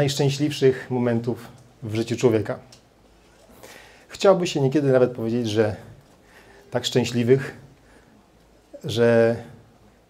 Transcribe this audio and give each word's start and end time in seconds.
najszczęśliwszych 0.00 0.90
momentów 0.90 1.48
w 1.82 1.94
życiu 1.94 2.16
człowieka. 2.16 2.58
Chciałby 4.08 4.46
się 4.46 4.60
niekiedy 4.60 4.92
nawet 4.92 5.12
powiedzieć, 5.12 5.48
że 5.48 5.76
tak 6.70 6.84
szczęśliwych, 6.84 7.56
że 8.84 9.36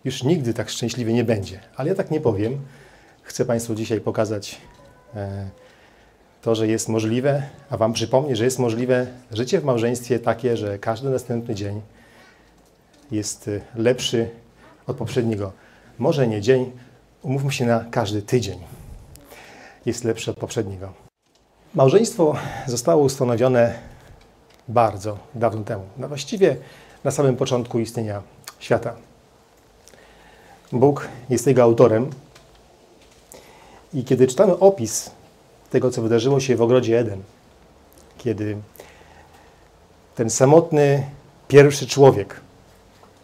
już 0.05 0.23
nigdy 0.23 0.55
tak 0.55 0.71
szczęśliwy 0.71 1.13
nie 1.13 1.25
będzie. 1.25 1.61
Ale 1.77 1.89
ja 1.89 1.95
tak 1.95 2.11
nie 2.11 2.21
powiem. 2.21 2.61
Chcę 3.23 3.45
Państwu 3.45 3.75
dzisiaj 3.75 4.01
pokazać 4.01 4.61
e, 5.15 5.49
to, 6.43 6.55
że 6.55 6.69
jest 6.69 6.89
możliwe, 6.89 7.43
a 7.71 7.77
Wam 7.77 7.93
przypomnieć, 7.93 8.39
że 8.39 8.45
jest 8.45 8.59
możliwe 8.59 9.07
życie 9.31 9.61
w 9.61 9.65
małżeństwie 9.65 10.19
takie, 10.19 10.57
że 10.57 10.79
każdy 10.79 11.11
następny 11.11 11.55
dzień 11.55 11.81
jest 13.11 13.49
e, 13.49 13.61
lepszy 13.75 14.31
od 14.87 14.97
poprzedniego. 14.97 15.53
Może 15.99 16.29
nie 16.29 16.41
dzień, 16.41 16.73
umówmy 17.23 17.53
się 17.53 17.67
na 17.67 17.85
każdy 17.91 18.23
tydzień 18.23 18.80
jest 19.87 20.05
lepszy 20.05 20.31
od 20.31 20.37
poprzedniego. 20.37 20.93
Małżeństwo 21.75 22.37
zostało 22.67 23.03
ustanowione 23.03 23.79
bardzo 24.69 25.19
dawno 25.35 25.65
temu, 25.65 25.85
no 25.97 26.09
właściwie 26.09 26.57
na 27.05 27.11
samym 27.11 27.37
początku 27.37 27.79
istnienia 27.79 28.23
świata. 28.59 28.95
Bóg 30.73 31.09
jest 31.31 31.47
jego 31.47 31.63
autorem 31.63 32.11
i 33.95 34.05
kiedy 34.05 34.27
czytamy 34.27 34.59
opis 34.59 35.11
tego, 35.71 35.91
co 35.91 36.03
wydarzyło 36.03 36.41
się 36.41 36.57
w 36.57 36.63
ogrodzie 36.63 36.99
Eden, 36.99 37.23
kiedy 38.19 38.57
ten 40.15 40.31
samotny 40.31 41.07
pierwszy 41.49 41.87
człowiek, 41.87 42.41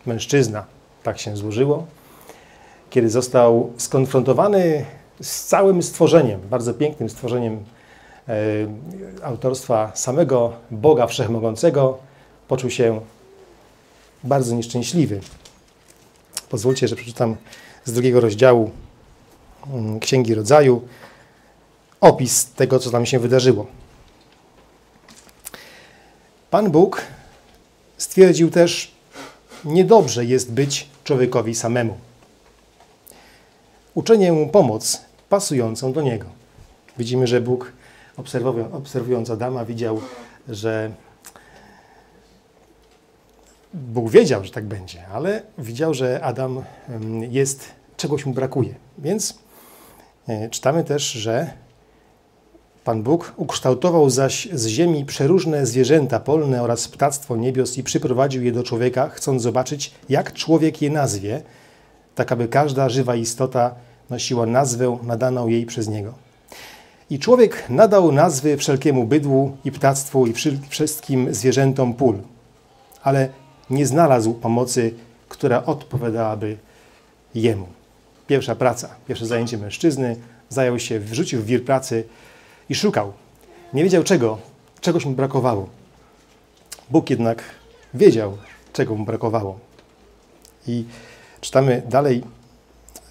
mężczyzna, 0.06 0.64
tak 1.02 1.19
się 1.19 1.36
złożyło, 1.36 1.86
kiedy 2.91 3.11
został 3.11 3.73
skonfrontowany 3.77 4.84
z 5.20 5.45
całym 5.45 5.83
stworzeniem, 5.83 6.41
bardzo 6.41 6.75
pięknym 6.75 7.11
stworzeniem 7.11 7.64
e, 8.28 8.34
autorstwa 9.23 9.92
samego 9.95 10.53
Boga 10.70 11.06
Wszechmogącego, 11.06 11.98
poczuł 12.48 12.70
się 12.70 13.00
bardzo 14.25 14.55
nieszczęśliwy. 14.55 15.20
Pozwólcie, 16.48 16.89
że 16.89 16.97
przeczytam 16.97 17.36
z 17.84 17.92
drugiego 17.92 18.20
rozdziału 18.20 18.70
mm, 19.73 20.00
Księgi 20.00 20.34
Rodzaju 20.34 20.83
opis 22.01 22.47
tego, 22.47 22.78
co 22.78 22.91
tam 22.91 23.06
się 23.06 23.19
wydarzyło. 23.19 23.67
Pan 26.51 26.70
Bóg 26.70 27.03
stwierdził 27.98 28.51
też, 28.51 28.95
niedobrze 29.64 30.25
jest 30.25 30.53
być 30.53 30.89
człowiekowi 31.05 31.55
samemu. 31.55 31.98
Uczenie 33.97 34.33
mu 34.33 34.48
pomoc 34.48 35.00
pasującą 35.28 35.92
do 35.92 36.02
niego. 36.02 36.27
Widzimy, 36.98 37.27
że 37.27 37.41
Bóg 37.41 37.72
obserwując 38.72 39.30
Adama 39.30 39.64
widział, 39.64 40.00
że 40.48 40.91
Bóg 43.74 44.11
wiedział, 44.11 44.44
że 44.44 44.50
tak 44.50 44.64
będzie, 44.64 45.06
ale 45.06 45.42
widział, 45.58 45.94
że 45.94 46.20
Adam 46.22 46.62
jest, 47.30 47.69
czegoś 47.97 48.27
mu 48.27 48.33
brakuje. 48.33 48.74
Więc 48.98 49.39
e, 50.28 50.48
czytamy 50.48 50.84
też, 50.84 51.02
że 51.02 51.50
Pan 52.84 53.02
Bóg 53.02 53.33
ukształtował 53.36 54.11
zaś 54.11 54.48
z 54.52 54.67
ziemi 54.67 55.05
przeróżne 55.05 55.67
zwierzęta 55.67 56.20
polne 56.20 56.62
oraz 56.62 56.89
ptactwo 56.89 57.36
niebios 57.36 57.78
i 57.78 57.83
przyprowadził 57.83 58.44
je 58.44 58.52
do 58.52 58.62
człowieka, 58.62 59.08
chcąc 59.08 59.42
zobaczyć, 59.42 59.95
jak 60.08 60.33
człowiek 60.33 60.83
je 60.83 60.90
nazwie, 60.90 61.42
tak 62.16 62.32
aby 62.32 62.48
każda 62.48 62.88
żywa 62.88 63.14
istota 63.14 63.74
nosiła 64.10 64.46
nazwę 64.46 64.98
nadaną 65.02 65.48
jej 65.48 65.66
przez 65.66 65.88
niego. 65.88 66.14
I 67.10 67.18
człowiek 67.18 67.64
nadał 67.68 68.12
nazwy 68.12 68.56
wszelkiemu 68.56 69.04
bydłu 69.04 69.56
i 69.64 69.72
ptactwu 69.72 70.27
i 70.27 70.34
wszystkim 70.68 71.34
zwierzętom 71.34 71.94
pól, 71.94 72.18
ale 73.02 73.28
nie 73.70 73.86
znalazł 73.86 74.34
pomocy, 74.34 74.94
która 75.28 75.64
odpowiadałaby 75.64 76.56
jemu. 77.34 77.66
Pierwsza 78.27 78.54
praca, 78.54 78.88
pierwsze 79.08 79.27
zajęcie 79.27 79.58
mężczyzny, 79.58 80.16
zajął 80.48 80.78
się, 80.78 81.00
wrzucił 81.00 81.42
w 81.42 81.46
wir 81.46 81.64
pracy 81.64 82.04
i 82.68 82.74
szukał. 82.74 83.12
Nie 83.72 83.84
wiedział 83.84 84.02
czego, 84.02 84.38
czegoś 84.80 85.04
mu 85.04 85.12
brakowało. 85.12 85.68
Bóg 86.90 87.10
jednak 87.10 87.42
wiedział, 87.94 88.36
czego 88.72 88.94
mu 88.94 89.04
brakowało. 89.04 89.58
I 90.66 90.84
czytamy 91.41 91.83
dalej 91.89 92.23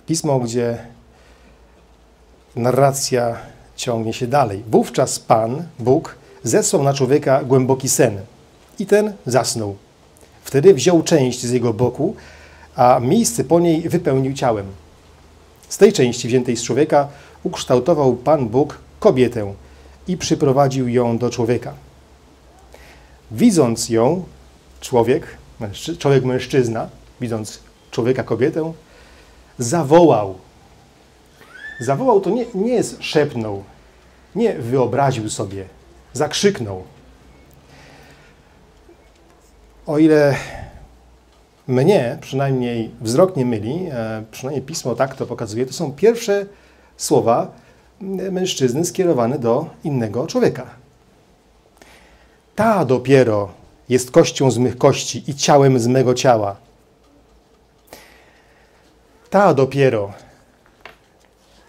pismo, 0.06 0.40
gdzie 0.40 0.78
narracja 2.56 3.38
ciągnie 3.76 4.14
się 4.14 4.28
dalej. 4.28 4.64
Wówczas 4.68 5.20
Pan, 5.20 5.64
Bóg, 5.80 6.16
zesłał 6.44 6.84
na 6.84 6.94
człowieka 6.94 7.44
głęboki 7.44 7.90
sen 7.90 8.20
i 8.80 8.86
ten 8.86 9.14
zasnął. 9.26 9.76
Wtedy 10.44 10.74
wziął 10.74 11.04
część 11.04 11.46
z 11.46 11.52
jego 11.52 11.74
boku, 11.74 12.16
a 12.76 13.00
miejsce 13.02 13.44
po 13.44 13.60
niej 13.60 13.90
wypełnił 13.90 14.34
ciałem. 14.34 14.66
Z 15.70 15.78
tej 15.78 15.94
części 15.94 16.28
wziętej 16.28 16.58
z 16.58 16.64
człowieka 16.64 17.08
ukształtował 17.44 18.14
Pan 18.14 18.50
Bóg 18.50 18.78
kobietę 19.00 19.54
i 20.08 20.18
przyprowadził 20.18 20.88
ją 20.90 21.18
do 21.18 21.30
człowieka. 21.30 21.74
Widząc 23.32 23.90
ją, 23.90 24.24
człowiek, 24.82 25.38
człowiek 26.00 26.26
mężczyzna, 26.26 26.90
widząc 27.22 27.60
człowieka 27.96 28.24
kobietę, 28.24 28.74
zawołał. 29.58 30.36
Zawołał 31.80 32.22
to 32.22 32.30
nie, 32.30 32.46
nie 32.56 32.74
jest 32.74 33.04
szepnął, 33.04 33.64
nie 34.36 34.54
wyobraził 34.54 35.30
sobie, 35.30 35.66
zakrzyknął. 36.14 36.84
O 39.86 39.98
ile 39.98 40.36
mnie 41.68 42.18
przynajmniej 42.22 42.92
wzrok 43.02 43.36
nie 43.36 43.46
myli, 43.46 43.88
e, 43.92 44.24
przynajmniej 44.32 44.66
pismo 44.66 44.96
tak 44.96 45.16
to 45.16 45.26
pokazuje, 45.26 45.66
to 45.66 45.74
są 45.74 45.92
pierwsze 45.92 46.46
słowa 46.98 47.52
mężczyzny 48.32 48.86
skierowane 48.86 49.40
do 49.40 49.66
innego 49.84 50.28
człowieka. 50.28 50.66
Ta 52.56 52.86
dopiero 52.86 53.50
jest 53.90 54.12
kością 54.12 54.52
z 54.52 54.58
mych 54.58 54.78
kości 54.78 55.24
i 55.28 55.36
ciałem 55.36 55.80
z 55.80 55.88
mego 55.88 56.14
ciała. 56.14 56.65
Ta 59.30 59.54
dopiero 59.54 60.14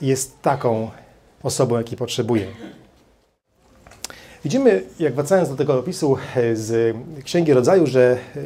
jest 0.00 0.42
taką 0.42 0.90
osobą, 1.42 1.76
jakiej 1.76 1.98
potrzebuje. 1.98 2.46
Widzimy, 4.44 4.82
jak 5.00 5.14
wracając 5.14 5.48
do 5.48 5.56
tego 5.56 5.78
opisu 5.78 6.16
e, 6.36 6.56
z 6.56 6.96
Księgi 7.24 7.52
Rodzaju, 7.52 7.86
że 7.86 8.18
e, 8.36 8.40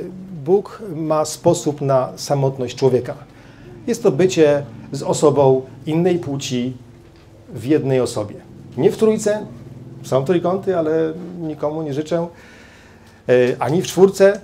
Bóg 0.44 0.82
ma 0.96 1.24
sposób 1.24 1.80
na 1.80 2.12
samotność 2.16 2.76
człowieka. 2.76 3.14
Jest 3.86 4.02
to 4.02 4.10
bycie 4.12 4.64
z 4.92 5.02
osobą 5.02 5.62
innej 5.86 6.18
płci 6.18 6.76
w 7.48 7.64
jednej 7.64 8.00
osobie. 8.00 8.34
Nie 8.76 8.90
w 8.90 8.96
trójce, 8.96 9.46
są 10.02 10.24
trójkąty, 10.24 10.78
ale 10.78 11.12
nikomu 11.40 11.82
nie 11.82 11.94
życzę, 11.94 12.26
e, 13.28 13.32
ani 13.58 13.82
w 13.82 13.86
czwórce, 13.86 14.40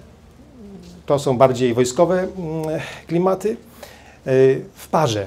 to 1.06 1.18
są 1.18 1.38
bardziej 1.38 1.74
wojskowe 1.74 2.20
mm, 2.20 2.80
klimaty, 3.06 3.56
w 4.74 4.88
parze. 4.90 5.26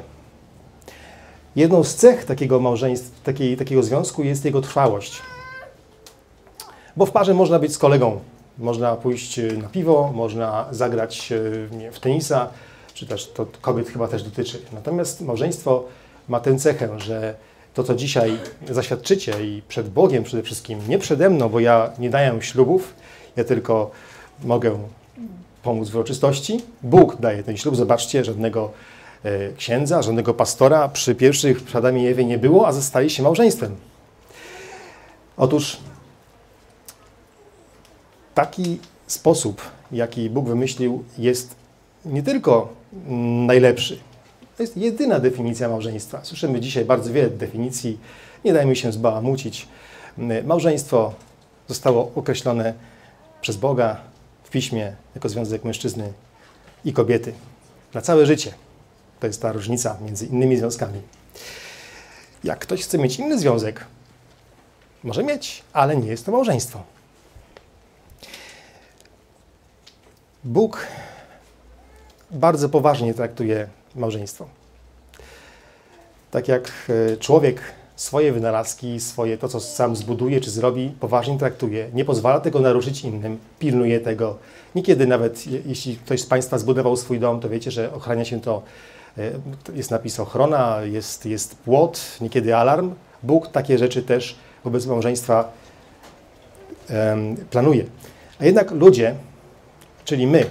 Jedną 1.56 1.84
z 1.84 1.96
cech 1.96 2.26
takiego 2.26 2.60
małżeństwa, 2.60 3.20
takiej, 3.24 3.58
takiego 3.58 3.84
związku 3.84 4.24
jest 4.24 4.46
jego 4.46 4.62
trwałość. 4.62 5.22
Bo 6.98 7.06
w 7.06 7.12
parze 7.12 7.34
można 7.34 7.60
być 7.60 7.74
z 7.74 7.78
kolegą. 7.78 8.20
Można 8.58 8.96
pójść 8.96 9.40
e, 9.40 9.44
na 9.44 9.68
piwo, 9.68 10.12
można 10.16 10.66
zagrać 10.72 11.34
nie, 11.72 11.92
w 11.92 12.00
tenisa, 12.00 12.50
czy 12.94 13.06
też 13.06 13.28
to 13.28 13.46
kobiet 13.62 13.90
chyba 13.90 14.08
też 14.08 14.24
dotyczy. 14.24 14.62
Natomiast 14.74 15.22
małżeństwo 15.22 15.84
ma 16.28 16.40
tę 16.40 16.56
cechę, 16.56 17.00
że 17.00 17.36
to, 17.74 17.84
co 17.84 17.96
dzisiaj 17.96 18.38
zaświadczycie 18.70 19.46
i 19.46 19.62
przed 19.68 19.90
Bogiem 19.90 20.24
przede 20.24 20.44
wszystkim, 20.44 20.80
nie 20.88 20.98
przede 20.98 21.30
mną, 21.30 21.50
bo 21.50 21.60
ja 21.60 21.92
nie 22.00 22.10
daję 22.10 22.42
ślubów, 22.42 22.94
ja 23.36 23.44
tylko 23.44 23.92
mogę 24.44 24.80
pomóc 25.64 25.90
w 25.90 25.96
uroczystości. 25.96 26.62
Bóg 26.84 27.16
daje 27.20 27.44
ten 27.44 27.58
ślub. 27.58 27.76
Zobaczcie, 27.76 28.24
żadnego 28.24 28.72
e, 29.24 29.54
księdza, 29.54 30.02
żadnego 30.02 30.34
pastora 30.34 30.90
przy 30.90 31.16
pierwszych 31.16 31.64
przed 31.64 31.76
Adamie 31.76 32.26
nie 32.26 32.38
było, 32.38 32.68
a 32.68 32.72
zostali 32.72 33.10
się 33.10 33.24
małżeństwem. 33.24 33.76
Otóż 35.38 35.78
taki 38.36 38.80
sposób, 39.08 39.62
jaki 39.92 40.30
Bóg 40.30 40.48
wymyślił, 40.48 41.04
jest 41.18 41.56
nie 42.06 42.24
tylko 42.24 42.74
najlepszy. 43.48 44.00
To 44.58 44.64
jest 44.64 44.78
jedyna 44.78 45.20
definicja 45.20 45.70
małżeństwa. 45.70 46.20
Słyszymy 46.24 46.60
dzisiaj 46.60 46.86
bardzo 46.86 47.14
wiele 47.14 47.30
definicji. 47.30 48.00
Nie 48.46 48.54
dajmy 48.54 48.76
się 48.76 48.92
zbałamucić. 48.92 49.68
Małżeństwo 50.44 51.14
zostało 51.68 52.12
określone 52.16 52.74
przez 53.42 53.58
Boga 53.58 53.98
w 54.50 54.52
piśmie 54.52 54.96
jako 55.16 55.30
związek 55.30 55.64
mężczyzny 55.64 56.14
i 56.86 56.94
kobiety 56.94 57.34
na 57.94 58.02
całe 58.02 58.26
życie. 58.26 58.54
To 59.20 59.28
jest 59.28 59.42
ta 59.42 59.52
różnica 59.52 59.98
między 60.02 60.26
innymi 60.26 60.58
związkami. 60.58 61.02
Jak 62.44 62.60
ktoś 62.60 62.84
chce 62.84 62.98
mieć 62.98 63.20
inny 63.20 63.40
związek, 63.40 63.86
może 65.04 65.24
mieć, 65.24 65.64
ale 65.74 65.98
nie 65.98 66.08
jest 66.08 66.26
to 66.26 66.32
małżeństwo. 66.32 66.84
Bóg 70.44 70.88
bardzo 72.32 72.70
poważnie 72.70 73.14
traktuje 73.14 73.68
małżeństwo. 73.96 74.48
Tak 76.32 76.48
jak 76.48 76.72
e, 77.14 77.18
człowiek 77.18 77.62
swoje 78.00 78.32
wynalazki, 78.32 79.00
swoje 79.00 79.38
to, 79.38 79.48
co 79.48 79.60
sam 79.60 79.96
zbuduje 79.96 80.42
czy 80.42 80.52
zrobi, 80.52 80.90
poważnie 81.00 81.38
traktuje. 81.38 81.90
Nie 81.94 82.06
pozwala 82.06 82.40
tego 82.40 82.60
naruszyć 82.60 83.04
innym, 83.04 83.38
pilnuje 83.60 84.00
tego. 84.00 84.38
Niekiedy 84.76 85.08
nawet, 85.08 85.48
jeśli 85.66 85.98
ktoś 85.98 86.22
z 86.22 86.26
Państwa 86.26 86.58
zbudował 86.58 86.98
swój 86.98 87.20
dom, 87.20 87.40
to 87.40 87.50
wiecie, 87.50 87.72
że 87.72 87.94
ochrania 87.94 88.26
się 88.26 88.42
to, 88.42 88.62
e, 89.18 89.32
jest 89.74 89.92
napis 89.92 90.20
ochrona, 90.20 90.82
jest, 90.82 91.26
jest 91.26 91.56
płot, 91.56 92.18
niekiedy 92.22 92.56
alarm. 92.56 92.94
Bóg 93.24 93.48
takie 93.48 93.78
rzeczy 93.78 94.04
też 94.04 94.36
wobec 94.64 94.86
małżeństwa 94.86 95.52
planuje. 97.52 97.86
A 98.40 98.46
jednak 98.46 98.72
ludzie, 98.72 99.16
czyli 100.06 100.28
my, 100.28 100.46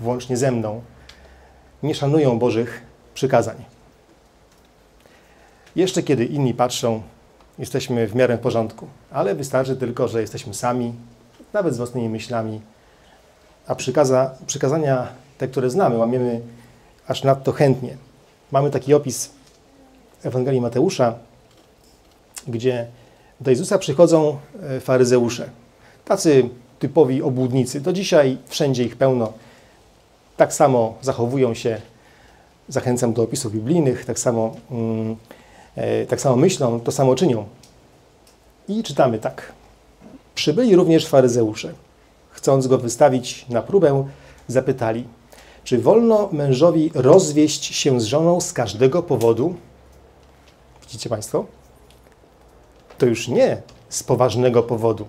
włącznie 0.00 0.36
ze 0.36 0.52
mną, 0.52 0.82
nie 1.82 1.94
szanują 1.94 2.38
Bożych 2.38 2.82
przykazań. 3.14 3.75
Jeszcze 5.76 6.02
kiedy 6.02 6.24
inni 6.24 6.54
patrzą, 6.54 7.02
jesteśmy 7.58 8.06
w 8.06 8.14
miarę 8.14 8.38
porządku, 8.38 8.86
ale 9.10 9.34
wystarczy 9.34 9.76
tylko, 9.76 10.08
że 10.08 10.20
jesteśmy 10.20 10.54
sami, 10.54 10.92
nawet 11.52 11.74
z 11.74 11.76
własnymi 11.76 12.08
myślami, 12.08 12.60
a 13.66 13.74
przykaza, 13.74 14.34
przykazania, 14.46 15.08
te, 15.38 15.48
które 15.48 15.70
znamy, 15.70 15.96
łamiemy 15.96 16.40
aż 17.08 17.24
nadto 17.24 17.52
chętnie. 17.52 17.96
Mamy 18.52 18.70
taki 18.70 18.94
opis 18.94 19.30
Ewangelii 20.22 20.60
Mateusza, 20.60 21.14
gdzie 22.48 22.86
do 23.40 23.50
Jezusa 23.50 23.78
przychodzą 23.78 24.38
e, 24.62 24.80
faryzeusze. 24.80 25.50
Tacy 26.04 26.48
typowi 26.78 27.22
obłudnicy. 27.22 27.80
Do 27.80 27.92
dzisiaj 27.92 28.38
wszędzie 28.46 28.84
ich 28.84 28.96
pełno. 28.96 29.32
Tak 30.36 30.52
samo 30.52 30.94
zachowują 31.02 31.54
się, 31.54 31.80
zachęcam 32.68 33.12
do 33.12 33.22
opisów 33.22 33.52
biblijnych, 33.52 34.04
tak 34.04 34.18
samo, 34.18 34.56
mm, 34.70 35.16
tak 36.08 36.20
samo 36.20 36.36
myślą, 36.36 36.80
to 36.80 36.92
samo 36.92 37.14
czynią. 37.14 37.44
I 38.68 38.82
czytamy 38.82 39.18
tak. 39.18 39.52
Przybyli 40.34 40.76
również 40.76 41.06
faryzeusze. 41.06 41.72
Chcąc 42.30 42.66
go 42.66 42.78
wystawić 42.78 43.46
na 43.48 43.62
próbę, 43.62 44.08
zapytali, 44.48 45.04
czy 45.64 45.78
wolno 45.78 46.28
mężowi 46.32 46.90
rozwieść 46.94 47.74
się 47.74 48.00
z 48.00 48.04
żoną 48.04 48.40
z 48.40 48.52
każdego 48.52 49.02
powodu? 49.02 49.54
Widzicie 50.82 51.10
Państwo? 51.10 51.44
To 52.98 53.06
już 53.06 53.28
nie 53.28 53.62
z 53.88 54.02
poważnego 54.02 54.62
powodu. 54.62 55.06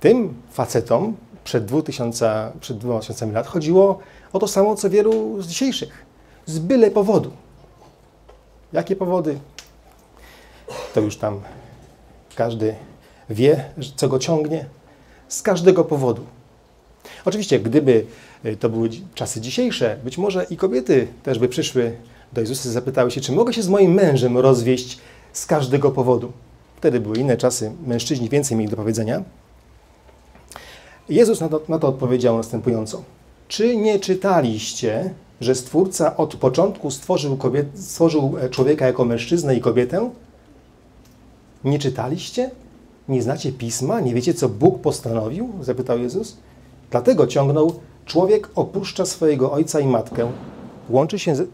Tym 0.00 0.42
facetom 0.50 1.16
przed 1.44 1.64
2000, 1.64 2.52
przed 2.60 2.78
2000 2.78 3.26
lat 3.26 3.46
chodziło 3.46 3.98
o 4.32 4.38
to 4.38 4.48
samo, 4.48 4.76
co 4.76 4.90
wielu 4.90 5.42
z 5.42 5.46
dzisiejszych. 5.46 6.06
Z 6.46 6.58
byle 6.58 6.90
powodu. 6.90 7.30
Jakie 8.72 8.96
powody? 8.96 9.38
To 10.94 11.00
już 11.00 11.16
tam 11.16 11.40
każdy 12.36 12.74
wie, 13.30 13.64
co 13.96 14.08
go 14.08 14.18
ciągnie. 14.18 14.64
Z 15.28 15.42
każdego 15.42 15.84
powodu. 15.84 16.22
Oczywiście, 17.24 17.60
gdyby 17.60 18.06
y, 18.44 18.56
to 18.56 18.68
były 18.68 18.88
czasy 19.14 19.40
dzisiejsze, 19.40 19.98
być 20.04 20.18
może 20.18 20.46
i 20.50 20.56
kobiety 20.56 21.06
też 21.22 21.38
by 21.38 21.48
przyszły 21.48 21.96
do 22.32 22.40
Jezusa 22.40 22.68
i 22.68 22.72
zapytały 22.72 23.10
się, 23.10 23.20
czy 23.20 23.32
mogę 23.32 23.52
się 23.52 23.62
z 23.62 23.68
moim 23.68 23.92
mężem 23.92 24.38
rozwieść 24.38 24.98
z 25.32 25.46
każdego 25.46 25.90
powodu. 25.90 26.32
Wtedy 26.76 27.00
były 27.00 27.16
inne 27.16 27.36
czasy, 27.36 27.72
mężczyźni 27.86 28.28
więcej 28.28 28.56
mieli 28.56 28.70
do 28.70 28.76
powiedzenia. 28.76 29.22
Jezus 31.08 31.40
na 31.40 31.48
to, 31.48 31.60
na 31.68 31.78
to 31.78 31.88
odpowiedział 31.88 32.36
następująco. 32.36 33.02
Czy 33.48 33.76
nie 33.76 34.00
czytaliście, 34.00 35.14
że 35.40 35.54
Stwórca 35.54 36.16
od 36.16 36.36
początku 36.36 36.90
stworzył, 36.90 37.36
kobiet, 37.36 37.66
stworzył 37.74 38.36
e, 38.40 38.50
człowieka 38.50 38.86
jako 38.86 39.04
mężczyznę 39.04 39.56
i 39.56 39.60
kobietę? 39.60 40.10
Nie 41.64 41.78
czytaliście? 41.78 42.50
Nie 43.08 43.22
znacie 43.22 43.52
pisma? 43.52 44.00
Nie 44.00 44.14
wiecie, 44.14 44.34
co 44.34 44.48
Bóg 44.48 44.80
postanowił? 44.80 45.52
Zapytał 45.60 45.98
Jezus. 45.98 46.36
Dlatego 46.90 47.26
ciągnął, 47.26 47.80
człowiek 48.04 48.50
opuszcza 48.54 49.06
swojego 49.06 49.52
ojca 49.52 49.80
i 49.80 49.86
matkę, 49.86 50.30
łączy 50.90 51.18
się 51.18 51.36
z... 51.36 51.48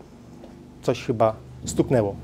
Coś 0.83 1.05
chyba 1.05 1.37
stuknęło. 1.65 2.15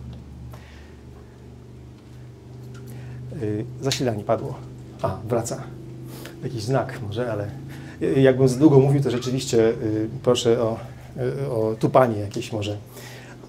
Yy, 3.41 3.65
zasilanie 3.81 4.25
padło. 4.25 4.55
A, 5.03 5.17
wraca 5.29 5.63
jakiś 6.43 6.63
znak 6.63 7.01
może, 7.03 7.33
ale 7.33 7.51
jakbym 8.17 8.49
za 8.49 8.59
długo 8.59 8.79
mówił, 8.79 9.03
to 9.03 9.11
rzeczywiście 9.11 9.59
y, 9.69 10.09
proszę 10.23 10.63
o, 10.63 10.77
y, 11.43 11.51
o 11.51 11.75
tupanie 11.81 12.21
jakieś 12.21 12.53
może. 12.53 12.77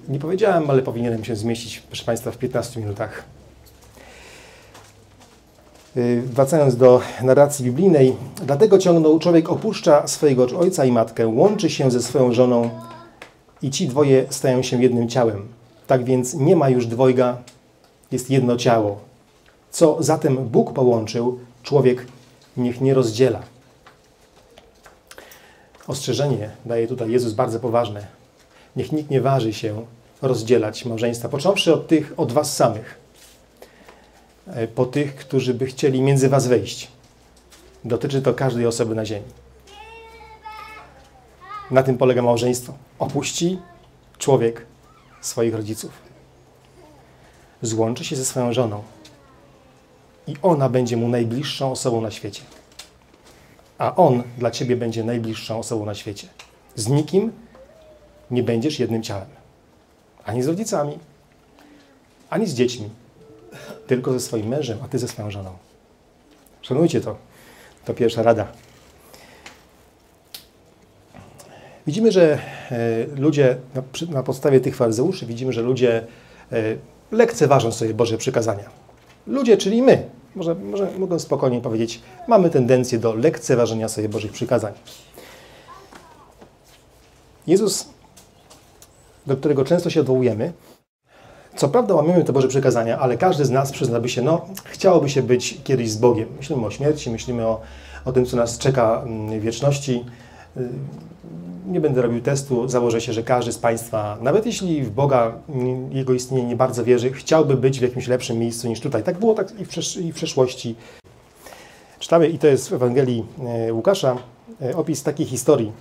Nie 0.07 0.19
powiedziałem, 0.19 0.69
ale 0.69 0.81
powinienem 0.81 1.23
się 1.23 1.35
zmieścić, 1.35 1.79
proszę 1.79 2.05
Państwa, 2.05 2.31
w 2.31 2.37
15 2.37 2.79
minutach. 2.79 3.23
Y, 5.97 6.21
wracając 6.21 6.75
do 6.75 7.01
narracji 7.21 7.65
biblijnej, 7.65 8.15
dlatego 8.45 8.77
ciągnął 8.77 9.19
człowiek 9.19 9.49
opuszcza 9.49 10.07
swojego 10.07 10.47
ojca 10.59 10.85
i 10.85 10.91
matkę, 10.91 11.27
łączy 11.27 11.69
się 11.69 11.91
ze 11.91 12.01
swoją 12.01 12.33
żoną 12.33 12.69
i 13.61 13.69
ci 13.69 13.87
dwoje 13.87 14.25
stają 14.29 14.61
się 14.61 14.81
jednym 14.81 15.09
ciałem. 15.09 15.47
Tak 15.87 16.03
więc 16.03 16.33
nie 16.33 16.55
ma 16.55 16.69
już 16.69 16.87
dwojga, 16.87 17.37
jest 18.11 18.29
jedno 18.29 18.57
ciało. 18.57 18.99
Co 19.71 19.97
zatem 19.99 20.37
Bóg 20.37 20.73
połączył, 20.73 21.39
człowiek 21.63 22.05
niech 22.57 22.81
nie 22.81 22.93
rozdziela. 22.93 23.39
Ostrzeżenie 25.87 26.49
daje 26.65 26.87
tutaj 26.87 27.11
Jezus 27.11 27.33
bardzo 27.33 27.59
poważne. 27.59 28.07
Niech 28.75 28.91
nikt 28.91 29.09
nie 29.09 29.21
waży 29.21 29.53
się 29.53 29.85
rozdzielać 30.21 30.85
małżeństwa, 30.85 31.29
począwszy 31.29 31.73
od 31.73 31.87
tych, 31.87 32.13
od 32.17 32.31
was 32.31 32.55
samych, 32.55 32.99
po 34.75 34.85
tych, 34.85 35.15
którzy 35.15 35.53
by 35.53 35.65
chcieli 35.65 36.01
między 36.01 36.29
was 36.29 36.47
wejść. 36.47 36.87
Dotyczy 37.85 38.21
to 38.21 38.33
każdej 38.33 38.65
osoby 38.65 38.95
na 38.95 39.05
ziemi. 39.05 39.25
Na 41.71 41.83
tym 41.83 41.97
polega 41.97 42.21
małżeństwo. 42.21 42.73
Opuści 42.99 43.59
człowiek 44.17 44.65
swoich 45.21 45.55
rodziców. 45.55 45.91
Złączy 47.61 48.05
się 48.05 48.15
ze 48.15 48.25
swoją 48.25 48.53
żoną 48.53 48.83
i 50.27 50.35
ona 50.41 50.69
będzie 50.69 50.97
mu 50.97 51.07
najbliższą 51.07 51.71
osobą 51.71 52.01
na 52.01 52.11
świecie. 52.11 52.41
A 53.77 53.95
on 53.95 54.23
dla 54.37 54.51
ciebie 54.51 54.75
będzie 54.75 55.03
najbliższą 55.03 55.59
osobą 55.59 55.85
na 55.85 55.95
świecie. 55.95 56.27
Z 56.75 56.87
nikim 56.87 57.31
nie 58.31 58.43
będziesz 58.43 58.79
jednym 58.79 59.03
ciałem. 59.03 59.27
Ani 60.25 60.43
z 60.43 60.47
rodzicami, 60.47 60.99
ani 62.29 62.47
z 62.47 62.53
dziećmi. 62.53 62.89
Tylko 63.87 64.13
ze 64.13 64.19
swoim 64.19 64.47
mężem, 64.47 64.77
a 64.83 64.87
ty 64.87 64.99
ze 64.99 65.07
swoją 65.07 65.31
żoną. 65.31 65.51
Szanujcie 66.61 67.01
to. 67.01 67.15
To 67.85 67.93
pierwsza 67.93 68.23
rada. 68.23 68.47
Widzimy, 71.87 72.11
że 72.11 72.39
e, 72.71 73.05
ludzie, 73.15 73.57
na 74.09 74.23
podstawie 74.23 74.59
tych 74.59 74.75
faryzeuszy, 74.75 75.25
widzimy, 75.25 75.53
że 75.53 75.61
ludzie 75.61 76.07
e, 76.51 76.75
lekceważą 77.11 77.71
sobie 77.71 77.93
Boże 77.93 78.17
przykazania. 78.17 78.69
Ludzie, 79.27 79.57
czyli 79.57 79.81
my, 79.81 80.09
może, 80.35 80.55
może 80.55 80.91
mogę 80.97 81.19
spokojnie 81.19 81.61
powiedzieć, 81.61 82.01
mamy 82.27 82.49
tendencję 82.49 82.99
do 82.99 83.13
lekceważenia 83.13 83.87
sobie 83.87 84.09
Bożych 84.09 84.31
przykazań. 84.31 84.73
Jezus, 87.47 87.89
do 89.27 89.37
którego 89.37 89.65
często 89.65 89.89
się 89.89 89.99
odwołujemy, 90.01 90.53
co 91.59 91.69
prawda 91.69 91.93
łamiemy 91.93 92.23
te 92.23 92.33
Boże 92.33 92.47
przykazania, 92.47 92.99
ale 92.99 93.17
każdy 93.17 93.45
z 93.45 93.49
nas 93.49 93.71
przyznałby 93.71 94.09
się, 94.09 94.21
no, 94.21 94.45
chciałoby 94.65 95.09
się 95.09 95.21
być 95.21 95.57
kiedyś 95.63 95.89
z 95.89 95.97
Bogiem. 95.97 96.27
Myślimy 96.37 96.65
o 96.65 96.71
śmierci, 96.71 97.09
myślimy 97.09 97.47
o, 97.47 97.61
o 98.05 98.11
tym, 98.11 98.25
co 98.25 98.37
nas 98.37 98.57
czeka 98.57 99.03
w 99.39 99.41
wieczności 99.41 100.05
nie 101.67 101.81
będę 101.81 102.01
robił 102.01 102.21
testu, 102.21 102.67
założę 102.67 103.01
się, 103.01 103.13
że 103.13 103.23
każdy 103.23 103.51
z 103.51 103.57
Państwa, 103.57 104.17
nawet 104.21 104.45
jeśli 104.45 104.83
w 104.83 104.91
Boga, 104.91 105.33
Jego 105.91 106.13
istnienie 106.13 106.43
nie 106.43 106.55
bardzo 106.55 106.83
wierzy, 106.83 107.11
chciałby 107.11 107.57
być 107.57 107.79
w 107.79 107.81
jakimś 107.81 108.07
lepszym 108.07 108.39
miejscu 108.39 108.67
niż 108.67 108.79
tutaj. 108.79 109.03
Tak 109.03 109.19
było 109.19 109.33
tak 109.33 109.47
i 109.59 109.65
w, 110.11 110.15
przeszłości. 110.15 110.75
Czytamy, 111.99 112.27
i 112.27 112.39
to 112.39 112.47
jest 112.47 112.69
w 112.69 112.73
Ewangelii 112.73 113.25
e, 113.67 113.73
Łukasza, 113.73 114.17
e, 114.61 114.77
opis 114.77 115.03
takiej 115.03 115.25
historii. 115.25 115.71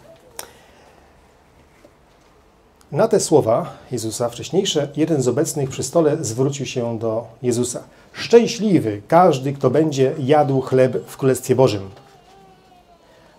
Na 2.92 3.08
te 3.08 3.20
słowa 3.20 3.76
Jezusa 3.92 4.28
wcześniejsze, 4.28 4.88
jeden 4.96 5.22
z 5.22 5.28
obecnych 5.28 5.70
przy 5.70 5.82
stole 5.82 6.16
zwrócił 6.20 6.66
się 6.66 6.98
do 6.98 7.26
Jezusa. 7.42 7.82
Szczęśliwy 8.12 9.02
każdy, 9.08 9.52
kto 9.52 9.70
będzie 9.70 10.14
jadł 10.18 10.60
chleb 10.60 11.06
w 11.06 11.16
Królestwie 11.16 11.56
Bożym. 11.56 11.90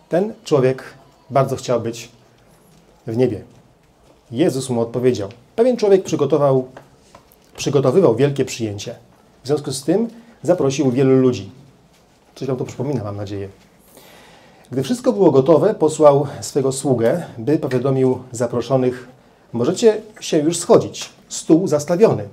Ten 0.09 0.33
człowiek 0.43 0.83
bardzo 1.29 1.55
chciał 1.55 1.81
być 1.81 2.09
w 3.07 3.17
niebie. 3.17 3.41
Jezus 4.31 4.69
mu 4.69 4.81
odpowiedział. 4.81 5.29
Pewien 5.55 5.77
człowiek 5.77 6.03
przygotował 6.03 6.67
przygotowywał 7.57 8.15
wielkie 8.15 8.45
przyjęcie. 8.45 8.95
W 9.43 9.47
związku 9.47 9.71
z 9.71 9.83
tym 9.83 10.07
zaprosił 10.43 10.91
wielu 10.91 11.15
ludzi. 11.15 11.49
Coś 12.35 12.47
wam 12.47 12.57
to 12.57 12.65
przypomina, 12.65 13.03
mam 13.03 13.17
nadzieję. 13.17 13.49
Gdy 14.71 14.83
wszystko 14.83 15.13
było 15.13 15.31
gotowe, 15.31 15.75
posłał 15.75 16.27
swego 16.41 16.71
sługę, 16.71 17.23
by 17.37 17.57
powiadomił 17.57 18.19
zaproszonych: 18.31 19.07
Możecie 19.53 20.01
się 20.19 20.37
już 20.37 20.57
schodzić, 20.57 21.09
stół 21.29 21.67
zastawiony. 21.67 22.27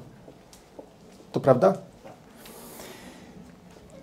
To 1.33 1.41
prawda? 1.41 1.75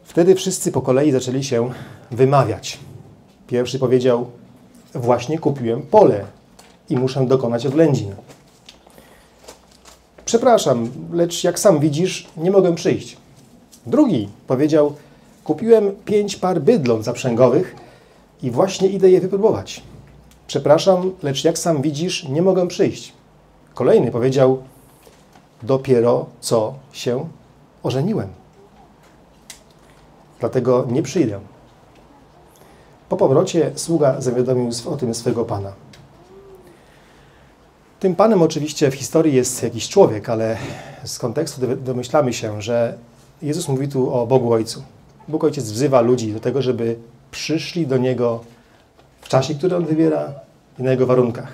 Wtedy 0.04 0.36
wszyscy 0.36 0.72
po 0.72 0.82
kolei 0.82 1.12
zaczęli 1.12 1.44
się 1.44 1.72
wymawiać. 2.12 2.80
Pierwszy 3.48 3.80
powiedział: 3.80 4.28
Właśnie 4.94 5.40
kupiłem 5.40 5.82
pole 5.82 6.26
i 6.90 6.98
muszę 6.98 7.26
dokonać 7.26 7.66
oględzin. 7.66 8.16
Przepraszam, 10.26 10.90
lecz 11.12 11.44
jak 11.44 11.60
sam 11.60 11.80
widzisz, 11.80 12.28
nie 12.38 12.52
mogę 12.52 12.76
przyjść. 12.76 13.18
Drugi 13.86 14.30
powiedział: 14.48 14.94
Kupiłem 15.44 15.92
pięć 16.06 16.36
par 16.36 16.62
bydląt 16.62 17.06
zaprzęgowych 17.06 17.76
i 18.44 18.52
właśnie 18.52 18.88
idę 18.88 19.12
je 19.12 19.22
wypróbować. 19.22 19.84
Przepraszam, 20.48 21.12
lecz 21.24 21.44
jak 21.44 21.58
sam 21.58 21.82
widzisz, 21.82 22.24
nie 22.30 22.42
mogę 22.42 22.68
przyjść. 22.68 23.14
Kolejny 23.74 24.12
powiedział: 24.12 24.64
Dopiero 25.64 26.26
co 26.42 26.74
się 26.92 27.30
ożeniłem. 27.84 28.30
Dlatego 30.40 30.86
nie 30.90 31.04
przyjdę. 31.04 31.40
Po 33.10 33.18
powrocie 33.18 33.72
sługa 33.76 34.22
zawiadomił 34.22 34.70
o 34.90 34.98
tym 34.98 35.16
swego 35.16 35.46
pana. 35.46 35.74
Tym 38.00 38.16
panem 38.16 38.42
oczywiście 38.42 38.92
w 38.92 38.96
historii 38.96 39.36
jest 39.36 39.64
jakiś 39.64 39.90
człowiek, 39.90 40.30
ale 40.30 40.58
z 41.04 41.20
kontekstu 41.20 41.62
domyślamy 41.78 42.34
się, 42.34 42.62
że 42.62 42.98
Jezus 43.42 43.68
mówi 43.68 43.88
tu 43.88 44.14
o 44.14 44.28
Bogu 44.28 44.54
Ojcu. 44.54 44.84
Bóg 45.28 45.44
Ojciec 45.44 45.72
wzywa 45.72 46.02
ludzi 46.02 46.34
do 46.34 46.40
tego, 46.40 46.62
żeby 46.62 46.96
przyszli 47.32 47.88
do 47.88 47.98
Niego 47.98 48.40
w 49.24 49.30
czasie, 49.30 49.56
który 49.56 49.76
On 49.76 49.86
wybiera 49.86 50.34
i 50.80 50.84
na 50.84 50.92
Jego 50.92 51.06
warunkach. 51.06 51.54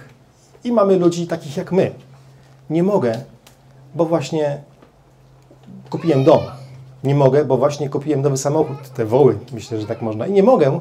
I 0.63 0.71
mamy 0.71 0.97
ludzi 0.97 1.27
takich 1.27 1.57
jak 1.57 1.71
my. 1.71 1.91
Nie 2.69 2.83
mogę, 2.83 3.21
bo 3.95 4.05
właśnie 4.05 4.61
kupiłem 5.89 6.23
dom. 6.23 6.39
Nie 7.03 7.15
mogę, 7.15 7.45
bo 7.45 7.57
właśnie 7.57 7.89
kupiłem 7.89 8.21
nowy 8.21 8.38
samochód. 8.38 8.89
Te 8.95 9.05
woły, 9.05 9.38
myślę, 9.51 9.81
że 9.81 9.88
tak 9.88 10.01
można. 10.01 10.27
I 10.27 10.31
nie 10.31 10.43
mogę, 10.43 10.79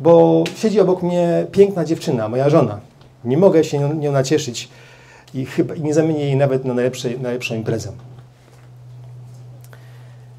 bo 0.00 0.44
siedzi 0.56 0.80
obok 0.80 1.02
mnie 1.02 1.46
piękna 1.52 1.84
dziewczyna, 1.84 2.28
moja 2.28 2.50
żona. 2.50 2.80
Nie 3.24 3.38
mogę 3.38 3.64
się 3.64 3.78
nią 3.78 4.12
nacieszyć 4.12 4.68
i, 5.34 5.46
chyba, 5.46 5.74
i 5.74 5.80
nie 5.80 5.94
zamienię 5.94 6.24
jej 6.24 6.36
nawet 6.36 6.64
na 6.64 6.74
najlepszą 7.20 7.54
imprezę. 7.54 7.92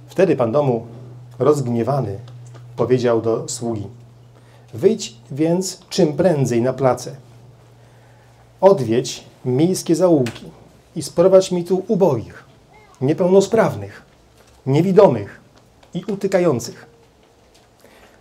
Wtedy 0.08 0.36
pan 0.36 0.52
domu, 0.52 0.86
rozgniewany, 1.40 2.18
powiedział 2.76 3.22
do 3.22 3.50
sługi: 3.50 3.88
Wyjdź 4.74 5.16
więc 5.32 5.80
czym 5.90 6.14
prędzej 6.14 6.62
na 6.62 6.74
place. 6.74 7.16
Odwiedź 8.62 9.24
miejskie 9.46 9.96
zaułki 9.96 10.52
i 10.96 11.02
sprowadź 11.02 11.52
mi 11.52 11.64
tu 11.64 11.84
ubogich, 11.88 12.44
niepełnosprawnych, 13.02 14.02
niewidomych 14.66 15.40
i 15.94 16.04
utykających. 16.04 16.86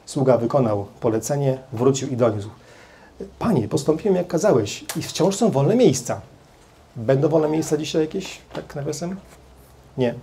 Sługa 0.07 0.39
wykonał 0.39 0.87
polecenie, 1.01 1.59
wrócił 1.73 2.09
i 2.09 2.17
doniósł. 2.17 2.49
Panie, 3.39 3.69
postąpiłem 3.69 4.17
jak 4.17 4.27
kazałeś 4.27 4.85
i 4.97 5.03
wciąż 5.03 5.37
są 5.37 5.51
wolne 5.51 5.77
miejsca. 5.77 6.21
Będą 6.97 7.29
wolne 7.29 7.49
miejsca 7.49 7.77
dzisiaj 7.77 8.03
jakieś, 8.03 8.39
tak 8.53 8.75
nawiasem? 8.75 9.17
Nie. 9.99 10.15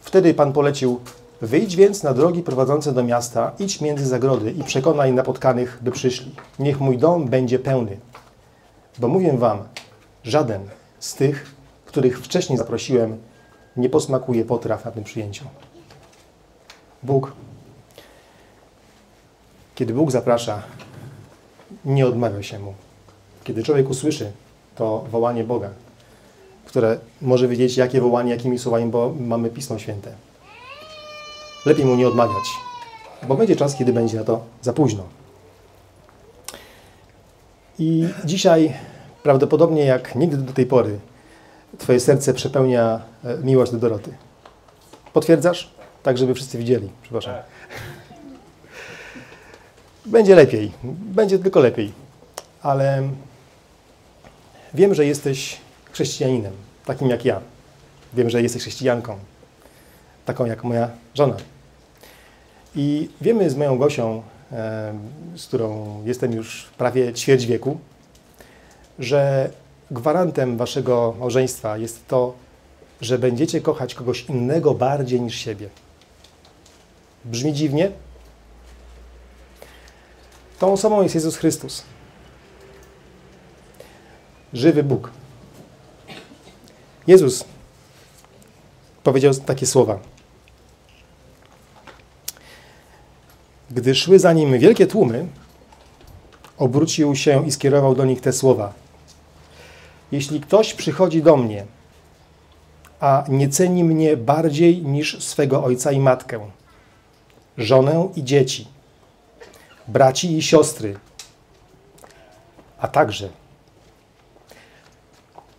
Wtedy 0.00 0.34
Pan 0.34 0.52
polecił, 0.52 1.00
wyjdź 1.40 1.76
więc 1.76 2.02
na 2.02 2.14
drogi 2.14 2.42
prowadzące 2.42 2.92
do 2.92 3.04
miasta, 3.04 3.52
idź 3.58 3.80
między 3.80 4.06
zagrody 4.06 4.50
i 4.50 4.64
przekonaj 4.64 5.12
napotkanych, 5.12 5.78
by 5.80 5.90
przyszli. 5.90 6.34
Niech 6.58 6.80
mój 6.80 6.98
dom 6.98 7.28
będzie 7.28 7.58
pełny. 7.58 7.98
Bo 8.98 9.08
mówię 9.08 9.32
wam, 9.38 9.58
żaden 10.24 10.68
z 10.98 11.14
tych, 11.14 11.54
których 11.86 12.20
wcześniej 12.20 12.58
zaprosiłem, 12.58 13.18
nie 13.76 13.88
posmakuje 13.88 14.44
potraw 14.44 14.84
na 14.84 14.90
tym 14.90 15.04
przyjęciu. 15.04 15.44
Bóg, 17.02 17.32
kiedy 19.74 19.94
Bóg 19.94 20.10
zaprasza, 20.10 20.62
nie 21.84 22.06
odmawia 22.06 22.42
się 22.42 22.58
Mu. 22.58 22.74
Kiedy 23.44 23.62
człowiek 23.62 23.90
usłyszy 23.90 24.32
to 24.74 25.04
wołanie 25.10 25.44
Boga, 25.44 25.70
które 26.64 26.98
może 27.22 27.48
wiedzieć, 27.48 27.76
jakie 27.76 28.00
wołanie, 28.00 28.30
jakimi 28.30 28.58
słowami, 28.58 28.90
bo 28.90 29.14
mamy 29.20 29.50
Pismo 29.50 29.78
Święte. 29.78 30.12
Lepiej 31.66 31.84
Mu 31.84 31.94
nie 31.96 32.08
odmawiać, 32.08 32.44
bo 33.28 33.34
będzie 33.34 33.56
czas, 33.56 33.76
kiedy 33.76 33.92
będzie 33.92 34.16
na 34.16 34.24
to 34.24 34.44
za 34.62 34.72
późno. 34.72 35.02
I 37.78 38.08
dzisiaj, 38.24 38.76
prawdopodobnie 39.22 39.84
jak 39.84 40.14
nigdy 40.14 40.36
do 40.36 40.52
tej 40.52 40.66
pory, 40.66 40.98
Twoje 41.78 42.00
serce 42.00 42.34
przepełnia 42.34 43.00
e, 43.24 43.38
miłość 43.38 43.72
do 43.72 43.78
Doroty. 43.78 44.14
Potwierdzasz? 45.12 45.70
Tak, 46.02 46.18
żeby 46.18 46.34
wszyscy 46.34 46.58
widzieli. 46.58 46.88
Przepraszam. 47.02 47.34
Będzie 50.06 50.34
lepiej. 50.34 50.72
Będzie 50.84 51.38
tylko 51.38 51.60
lepiej. 51.60 51.92
Ale 52.62 53.08
wiem, 54.74 54.94
że 54.94 55.06
jesteś 55.06 55.60
chrześcijaninem, 55.92 56.52
takim 56.84 57.10
jak 57.10 57.24
ja. 57.24 57.40
Wiem, 58.14 58.30
że 58.30 58.42
jesteś 58.42 58.62
chrześcijanką, 58.62 59.18
taką 60.24 60.44
jak 60.44 60.64
moja 60.64 60.90
żona. 61.14 61.36
I 62.76 63.08
wiemy 63.20 63.50
z 63.50 63.56
moją 63.56 63.78
Gosią, 63.78 64.22
e, 64.52 64.94
z 65.36 65.46
którą 65.46 66.02
jestem 66.04 66.32
już 66.32 66.64
prawie 66.78 67.12
ćwierć 67.12 67.46
wieku, 67.46 67.78
że 68.98 69.50
gwarantem 69.90 70.56
waszego 70.56 71.14
małżeństwa 71.18 71.78
jest 71.78 72.08
to, 72.08 72.34
że 73.00 73.18
będziecie 73.18 73.60
kochać 73.60 73.94
kogoś 73.94 74.24
innego 74.24 74.74
bardziej 74.74 75.20
niż 75.20 75.34
siebie. 75.34 75.68
Brzmi 77.24 77.52
dziwnie? 77.52 77.90
Tą 80.58 80.72
osobą 80.72 81.02
jest 81.02 81.14
Jezus 81.14 81.36
Chrystus. 81.36 81.82
Żywy 84.52 84.82
Bóg. 84.82 85.10
Jezus 87.06 87.44
powiedział 89.02 89.34
takie 89.34 89.66
słowa. 89.66 90.15
Gdy 93.70 93.94
szły 93.94 94.18
za 94.18 94.32
nim 94.32 94.58
wielkie 94.58 94.86
tłumy, 94.86 95.26
obrócił 96.58 97.16
się 97.16 97.46
i 97.46 97.52
skierował 97.52 97.94
do 97.94 98.04
nich 98.04 98.20
te 98.20 98.32
słowa. 98.32 98.72
Jeśli 100.12 100.40
ktoś 100.40 100.74
przychodzi 100.74 101.22
do 101.22 101.36
mnie, 101.36 101.66
a 103.00 103.24
nie 103.28 103.48
ceni 103.48 103.84
mnie 103.84 104.16
bardziej 104.16 104.82
niż 104.82 105.24
swego 105.24 105.64
ojca 105.64 105.92
i 105.92 106.00
matkę, 106.00 106.50
żonę 107.58 108.08
i 108.16 108.24
dzieci, 108.24 108.68
braci 109.88 110.36
i 110.36 110.42
siostry, 110.42 110.98
a 112.78 112.88
także 112.88 113.28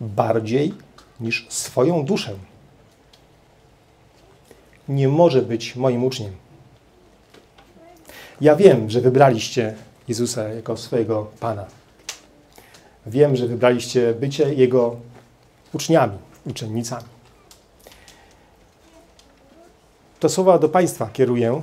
bardziej 0.00 0.74
niż 1.20 1.46
swoją 1.48 2.04
duszę, 2.04 2.34
nie 4.88 5.08
może 5.08 5.42
być 5.42 5.76
moim 5.76 6.04
uczniem. 6.04 6.47
Ja 8.40 8.56
wiem, 8.56 8.90
że 8.90 9.00
wybraliście 9.00 9.74
Jezusa 10.08 10.48
jako 10.48 10.76
swojego 10.76 11.30
Pana. 11.40 11.66
Wiem, 13.06 13.36
że 13.36 13.46
wybraliście 13.46 14.14
bycie 14.14 14.54
Jego 14.54 14.96
uczniami, 15.72 16.18
uczennicami. 16.46 17.04
To 20.20 20.28
słowa 20.28 20.58
do 20.58 20.68
Państwa 20.68 21.08
kieruję 21.12 21.62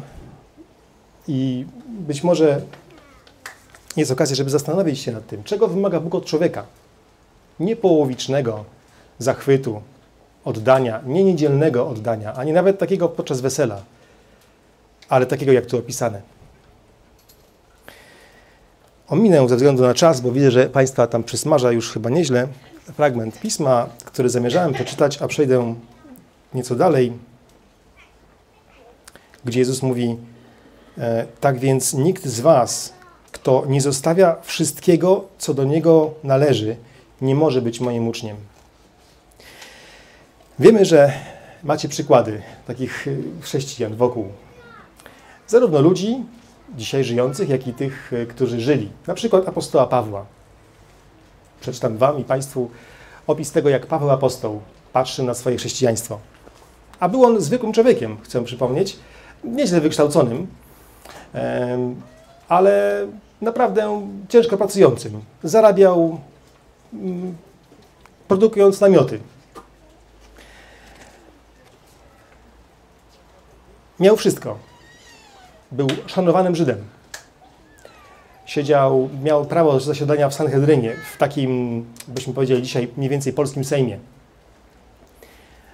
i 1.27 1.65
być 1.87 2.23
może 2.23 2.61
jest 3.97 4.11
okazja, 4.11 4.35
żeby 4.35 4.49
zastanowić 4.49 4.99
się 4.99 5.11
nad 5.11 5.27
tym, 5.27 5.43
czego 5.43 5.67
wymaga 5.67 5.99
Bóg 5.99 6.15
od 6.15 6.25
człowieka. 6.25 6.65
Nie 7.59 7.75
połowicznego 7.75 8.65
zachwytu, 9.19 9.81
oddania, 10.45 11.01
nie 11.05 11.23
niedzielnego 11.23 11.87
oddania, 11.87 12.33
ani 12.33 12.51
nawet 12.51 12.79
takiego 12.79 13.09
podczas 13.09 13.41
wesela, 13.41 13.81
ale 15.09 15.25
takiego, 15.25 15.51
jak 15.51 15.65
tu 15.65 15.77
opisane. 15.77 16.34
Ominę 19.07 19.49
ze 19.49 19.55
względu 19.55 19.83
na 19.83 19.93
czas, 19.93 20.21
bo 20.21 20.31
widzę, 20.31 20.51
że 20.51 20.69
Państwa 20.69 21.07
tam 21.07 21.23
przysmaża 21.23 21.71
już 21.71 21.91
chyba 21.91 22.09
nieźle 22.09 22.47
fragment 22.93 23.39
pisma, 23.39 23.89
który 24.05 24.29
zamierzałem 24.29 24.73
przeczytać, 24.73 25.21
a 25.21 25.27
przejdę 25.27 25.75
nieco 26.53 26.75
dalej, 26.75 27.13
gdzie 29.45 29.59
Jezus 29.59 29.81
mówi: 29.81 30.17
e, 30.97 31.25
Tak 31.39 31.59
więc 31.59 31.93
nikt 31.93 32.25
z 32.25 32.39
Was, 32.39 32.93
kto 33.31 33.63
nie 33.67 33.81
zostawia 33.81 34.35
wszystkiego, 34.41 35.25
co 35.37 35.53
do 35.53 35.63
niego 35.63 36.13
należy, 36.23 36.75
nie 37.21 37.35
może 37.35 37.61
być 37.61 37.79
moim 37.79 38.07
uczniem. 38.07 38.37
Wiemy, 40.59 40.85
że 40.85 41.13
macie 41.63 41.89
przykłady 41.89 42.41
takich 42.67 43.07
chrześcijan 43.41 43.95
wokół. 43.95 44.27
Zarówno 45.47 45.81
ludzi 45.81 46.23
dzisiaj 46.69 47.03
żyjących, 47.03 47.49
jak 47.49 47.67
i 47.67 47.73
tych, 47.73 48.13
y, 48.13 48.25
którzy 48.25 48.59
żyli. 48.59 48.89
Na 49.07 49.13
przykład 49.13 49.47
apostoła 49.47 49.87
Pawła. 49.87 50.25
Przeczytam 51.61 51.97
Wam 51.97 52.19
i 52.19 52.23
Państwu 52.23 52.69
opis 53.27 53.51
tego, 53.51 53.69
jak 53.69 53.85
Paweł 53.85 54.09
apostoł 54.09 54.61
patrzy 54.93 55.23
na 55.23 55.33
swoje 55.33 55.57
chrześcijaństwo. 55.57 56.19
A 56.99 57.09
był 57.09 57.23
on 57.23 57.41
zwykłym 57.41 57.73
człowiekiem, 57.73 58.17
chcę 58.23 58.43
przypomnieć, 58.43 58.97
nieźle 59.43 59.81
wykształconym, 59.81 60.47
ale 62.47 63.07
naprawdę 63.41 64.07
ciężko 64.29 64.57
pracującym. 64.57 65.21
Zarabiał 65.43 66.19
mm, 66.93 67.35
produkując 68.27 68.81
namioty. 68.81 69.19
Miał 73.99 74.17
wszystko. 74.17 74.57
Był 75.71 75.87
szanowanym 76.07 76.55
Żydem. 76.55 76.77
Siedział, 78.45 79.09
miał 79.23 79.45
prawo 79.45 79.79
zasiadania 79.79 80.29
w 80.29 80.33
Sanhedrynie, 80.33 80.95
w 81.13 81.17
takim, 81.17 81.85
byśmy 82.07 82.33
powiedzieli 82.33 82.61
dzisiaj, 82.61 82.87
mniej 82.97 83.09
więcej 83.09 83.33
polskim 83.33 83.63
Sejmie. 83.63 83.99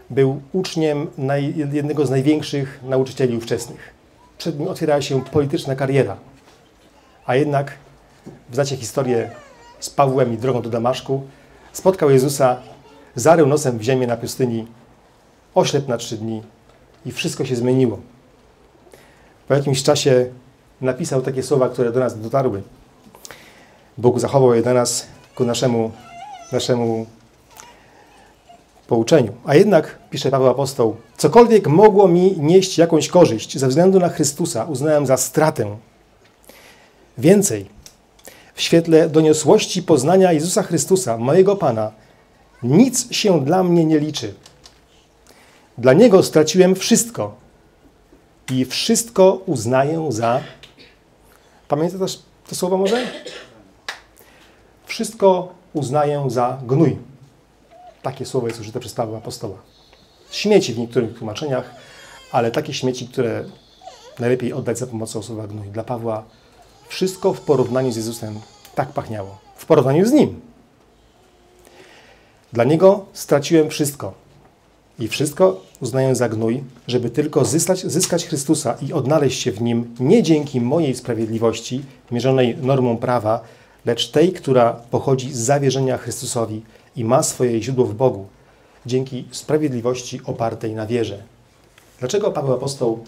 Był 0.09 0.41
uczniem 0.53 1.07
naj, 1.17 1.55
jednego 1.73 2.05
z 2.05 2.09
największych 2.09 2.79
nauczycieli 2.83 3.37
ówczesnych. 3.37 3.93
Przed 4.37 4.59
nim 4.59 4.67
otwierała 4.67 5.01
się 5.01 5.21
polityczna 5.21 5.75
kariera. 5.75 6.17
A 7.25 7.35
jednak, 7.35 7.71
znacie 8.51 8.77
historię 8.77 9.31
z 9.79 9.89
Pawłem 9.89 10.33
i 10.33 10.37
drogą 10.37 10.61
do 10.61 10.69
Damaszku, 10.69 11.21
spotkał 11.73 12.09
Jezusa, 12.09 12.57
zarył 13.15 13.47
nosem 13.47 13.77
w 13.77 13.81
ziemię 13.81 14.07
na 14.07 14.17
pustyni, 14.17 14.67
oślep 15.55 15.87
na 15.87 15.97
trzy 15.97 16.17
dni 16.17 16.41
i 17.05 17.11
wszystko 17.11 17.45
się 17.45 17.55
zmieniło. 17.55 17.99
Po 19.51 19.55
jakimś 19.55 19.83
czasie 19.83 20.29
napisał 20.81 21.21
takie 21.21 21.43
słowa, 21.43 21.69
które 21.69 21.91
do 21.91 21.99
nas 21.99 22.21
dotarły. 22.21 22.61
Bóg 23.97 24.19
zachował 24.19 24.53
je 24.53 24.61
dla 24.61 24.73
nas 24.73 25.07
ku 25.35 25.45
naszemu, 25.45 25.91
naszemu 26.51 27.05
pouczeniu. 28.87 29.33
A 29.45 29.55
jednak, 29.55 29.97
pisze 30.09 30.31
Paweł 30.31 30.47
Apostoł, 30.47 30.95
cokolwiek 31.17 31.67
mogło 31.67 32.07
mi 32.07 32.35
nieść 32.39 32.77
jakąś 32.77 33.07
korzyść 33.07 33.57
ze 33.57 33.67
względu 33.67 33.99
na 33.99 34.09
Chrystusa, 34.09 34.65
uznałem 34.65 35.05
za 35.05 35.17
stratę. 35.17 35.77
Więcej, 37.17 37.65
w 38.53 38.61
świetle 38.61 39.09
doniosłości 39.09 39.83
poznania 39.83 40.33
Jezusa 40.33 40.63
Chrystusa, 40.63 41.17
mojego 41.17 41.55
Pana, 41.55 41.91
nic 42.63 43.13
się 43.13 43.45
dla 43.45 43.63
mnie 43.63 43.85
nie 43.85 43.99
liczy. 43.99 44.33
Dla 45.77 45.93
Niego 45.93 46.23
straciłem 46.23 46.75
wszystko 46.75 47.41
i 48.51 48.65
wszystko 48.65 49.41
uznaję 49.45 50.07
za. 50.09 50.41
Pamiętasz 51.67 52.19
to 52.49 52.55
słowo 52.55 52.77
może? 52.77 53.07
Wszystko 54.85 55.53
uznaję 55.73 56.25
za 56.27 56.57
gnój. 56.63 56.97
Takie 58.01 58.25
słowo 58.25 58.47
jest 58.47 58.59
użyte 58.59 58.79
przez 58.79 58.93
Pawła 58.93 59.17
Apostoła. 59.17 59.57
Śmieci 60.31 60.73
w 60.73 60.77
niektórych 60.77 61.17
tłumaczeniach, 61.17 61.75
ale 62.31 62.51
takie 62.51 62.73
śmieci, 62.73 63.07
które 63.07 63.45
najlepiej 64.19 64.53
oddać 64.53 64.77
za 64.77 64.87
pomocą 64.87 65.23
słowa 65.23 65.47
gnój. 65.47 65.67
Dla 65.67 65.83
Pawła 65.83 66.23
wszystko 66.87 67.33
w 67.33 67.41
porównaniu 67.41 67.91
z 67.91 67.95
Jezusem 67.95 68.39
tak 68.75 68.89
pachniało. 68.89 69.37
W 69.55 69.65
porównaniu 69.65 70.05
z 70.05 70.11
Nim. 70.11 70.41
Dla 72.53 72.63
Niego 72.63 73.05
straciłem 73.13 73.69
wszystko. 73.69 74.20
I 74.99 75.07
wszystko 75.07 75.61
uznaję 75.81 76.15
za 76.15 76.29
gnój, 76.29 76.63
żeby 76.87 77.09
tylko 77.09 77.45
zyskać, 77.45 77.85
zyskać 77.85 78.25
Chrystusa 78.25 78.77
i 78.81 78.93
odnaleźć 78.93 79.41
się 79.41 79.51
w 79.51 79.61
Nim 79.61 79.95
nie 79.99 80.23
dzięki 80.23 80.61
mojej 80.61 80.95
sprawiedliwości, 80.95 81.81
mierzonej 82.11 82.57
normą 82.57 82.97
prawa, 82.97 83.41
lecz 83.85 84.11
tej, 84.11 84.33
która 84.33 84.73
pochodzi 84.73 85.33
z 85.33 85.37
zawierzenia 85.37 85.97
Chrystusowi 85.97 86.61
i 86.95 87.05
ma 87.05 87.23
swoje 87.23 87.61
źródło 87.61 87.85
w 87.85 87.93
Bogu, 87.93 88.27
dzięki 88.85 89.25
sprawiedliwości 89.31 90.21
opartej 90.25 90.75
na 90.75 90.85
wierze. 90.85 91.23
Dlaczego 91.99 92.31
Paweł 92.31 92.53
Apostoł 92.53 93.03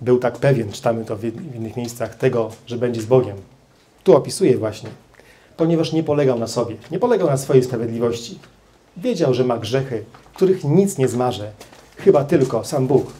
był 0.00 0.18
tak 0.18 0.38
pewien, 0.38 0.72
czytamy 0.72 1.04
to 1.04 1.16
w 1.16 1.24
innych 1.56 1.76
miejscach, 1.76 2.14
tego, 2.14 2.50
że 2.66 2.78
będzie 2.78 3.02
z 3.02 3.06
Bogiem? 3.06 3.36
Tu 4.04 4.16
opisuje 4.16 4.58
właśnie, 4.58 4.90
ponieważ 5.56 5.92
nie 5.92 6.02
polegał 6.02 6.38
na 6.38 6.46
sobie, 6.46 6.76
nie 6.90 6.98
polegał 6.98 7.28
na 7.28 7.36
swojej 7.36 7.64
sprawiedliwości. 7.64 8.38
Wiedział, 8.96 9.34
że 9.34 9.44
ma 9.44 9.58
grzechy, 9.58 10.04
których 10.34 10.64
nic 10.64 10.98
nie 10.98 11.08
zmarze, 11.08 11.52
chyba 11.96 12.24
tylko 12.24 12.64
sam 12.64 12.86
Bóg. 12.86 13.12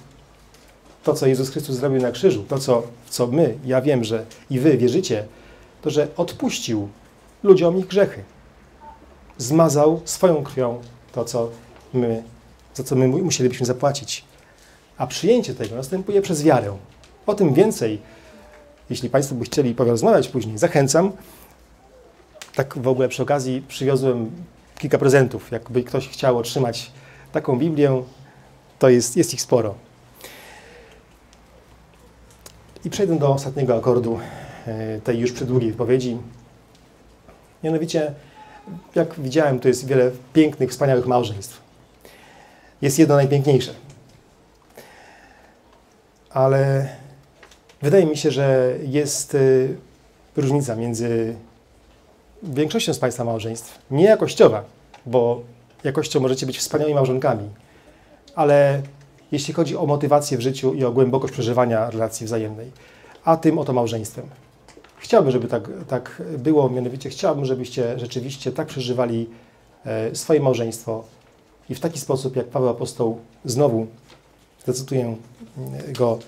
To, 1.05 1.15
co 1.15 1.27
Jezus 1.27 1.51
Chrystus 1.51 1.77
zrobił 1.77 2.03
na 2.03 2.11
krzyżu, 2.11 2.45
to, 2.49 2.59
co, 2.59 2.83
co 3.09 3.27
my, 3.27 3.59
ja 3.65 3.81
wiem, 3.81 4.05
że 4.05 4.25
i 4.51 4.59
wy 4.59 4.77
wierzycie, 4.77 5.25
to, 5.83 5.91
że 5.91 6.09
odpuścił 6.17 6.89
ludziom 7.43 7.79
ich 7.79 7.87
grzechy. 7.87 8.23
Zmazał 9.39 10.01
swoją 10.05 10.45
krwią 10.45 10.81
to, 11.13 11.25
co 11.25 11.51
my, 11.95 12.23
za 12.75 12.85
co 12.85 12.97
my 12.97 13.09
musielibyśmy 13.09 13.67
zapłacić. 13.67 14.25
A 14.99 15.07
przyjęcie 15.07 15.55
tego 15.55 15.77
następuje 15.77 16.23
przez 16.23 16.43
wiarę. 16.43 16.77
O 17.27 17.35
tym 17.35 17.55
więcej, 17.55 18.01
jeśli 18.91 19.11
Państwo 19.11 19.35
by 19.35 19.45
chcieli 19.45 19.75
porozmawiać 19.75 20.29
później, 20.29 20.59
zachęcam. 20.59 21.13
Tak 22.55 22.79
w 22.79 22.89
ogóle 22.89 23.09
przy 23.09 23.23
okazji 23.23 23.63
przywiozłem 23.69 24.31
kilka 24.79 24.99
prezentów. 24.99 25.51
Jakby 25.51 25.83
ktoś 25.83 26.09
chciał 26.09 26.39
otrzymać 26.39 26.91
taką 27.33 27.59
Biblię, 27.59 28.03
to 28.79 28.89
jest, 28.89 29.17
jest 29.17 29.35
ich 29.35 29.43
sporo. 29.43 29.75
I 32.85 32.91
przejdę 32.91 33.19
do 33.19 33.29
ostatniego 33.29 33.77
akordu 33.77 34.19
e, 34.67 35.01
tej 35.01 35.19
już 35.19 35.33
przedługiej 35.33 35.71
wypowiedzi. 35.71 36.19
Mianowicie, 37.63 38.13
jak 38.95 39.21
widziałem, 39.21 39.61
to 39.61 39.69
jest 39.69 39.87
wiele 39.87 40.11
pięknych, 40.33 40.71
wspaniałych 40.71 41.07
małżeństw. 41.07 41.61
Jest 42.83 42.99
jedno 42.99 43.15
najpiękniejsze. 43.15 43.75
Ale 46.31 46.89
wydaje 47.83 48.07
mi 48.07 48.17
się, 48.17 48.31
że 48.31 48.75
jest 48.83 49.35
e, 49.35 49.39
różnica 50.37 50.77
między 50.77 51.35
większością 52.45 52.95
z 52.95 52.99
Państwa 52.99 53.25
małżeństw. 53.25 53.79
Nie 53.91 54.05
jakościowa, 54.05 54.65
bo 55.07 55.43
jakością 55.85 56.21
możecie 56.21 56.47
być 56.47 56.59
wspaniałymi 56.59 56.95
małżonkami, 56.95 57.49
ale 58.35 58.83
jeśli 59.33 59.55
chodzi 59.55 59.77
o 59.77 59.87
motywację 59.87 60.39
w 60.39 60.41
życiu 60.41 60.75
i 60.75 60.85
o 60.85 60.93
głębokość 60.93 61.33
przeżywania 61.33 61.91
relacji 61.91 62.27
wzajemnej, 62.27 62.71
a 63.25 63.37
tym 63.37 63.59
oto 63.59 63.73
małżeństwem. 63.73 64.27
Chciałbym, 64.99 65.33
żeby 65.33 65.49
tak, 65.49 65.71
tak 65.89 66.23
było, 66.39 66.71
mianowicie 66.71 67.11
chciałbym, 67.11 67.45
żebyście 67.45 67.99
rzeczywiście 67.99 68.53
tak 68.53 68.67
przeżywali 68.67 69.31
e, 69.85 70.15
swoje 70.15 70.41
małżeństwo 70.41 71.05
i 71.69 71.75
w 71.75 71.81
taki 71.81 71.99
sposób, 71.99 72.37
jak 72.37 72.47
Paweł 72.47 72.69
Apostoł 72.69 73.21
znowu, 73.45 73.87
zacytuję 74.67 75.17
go, 75.99 76.19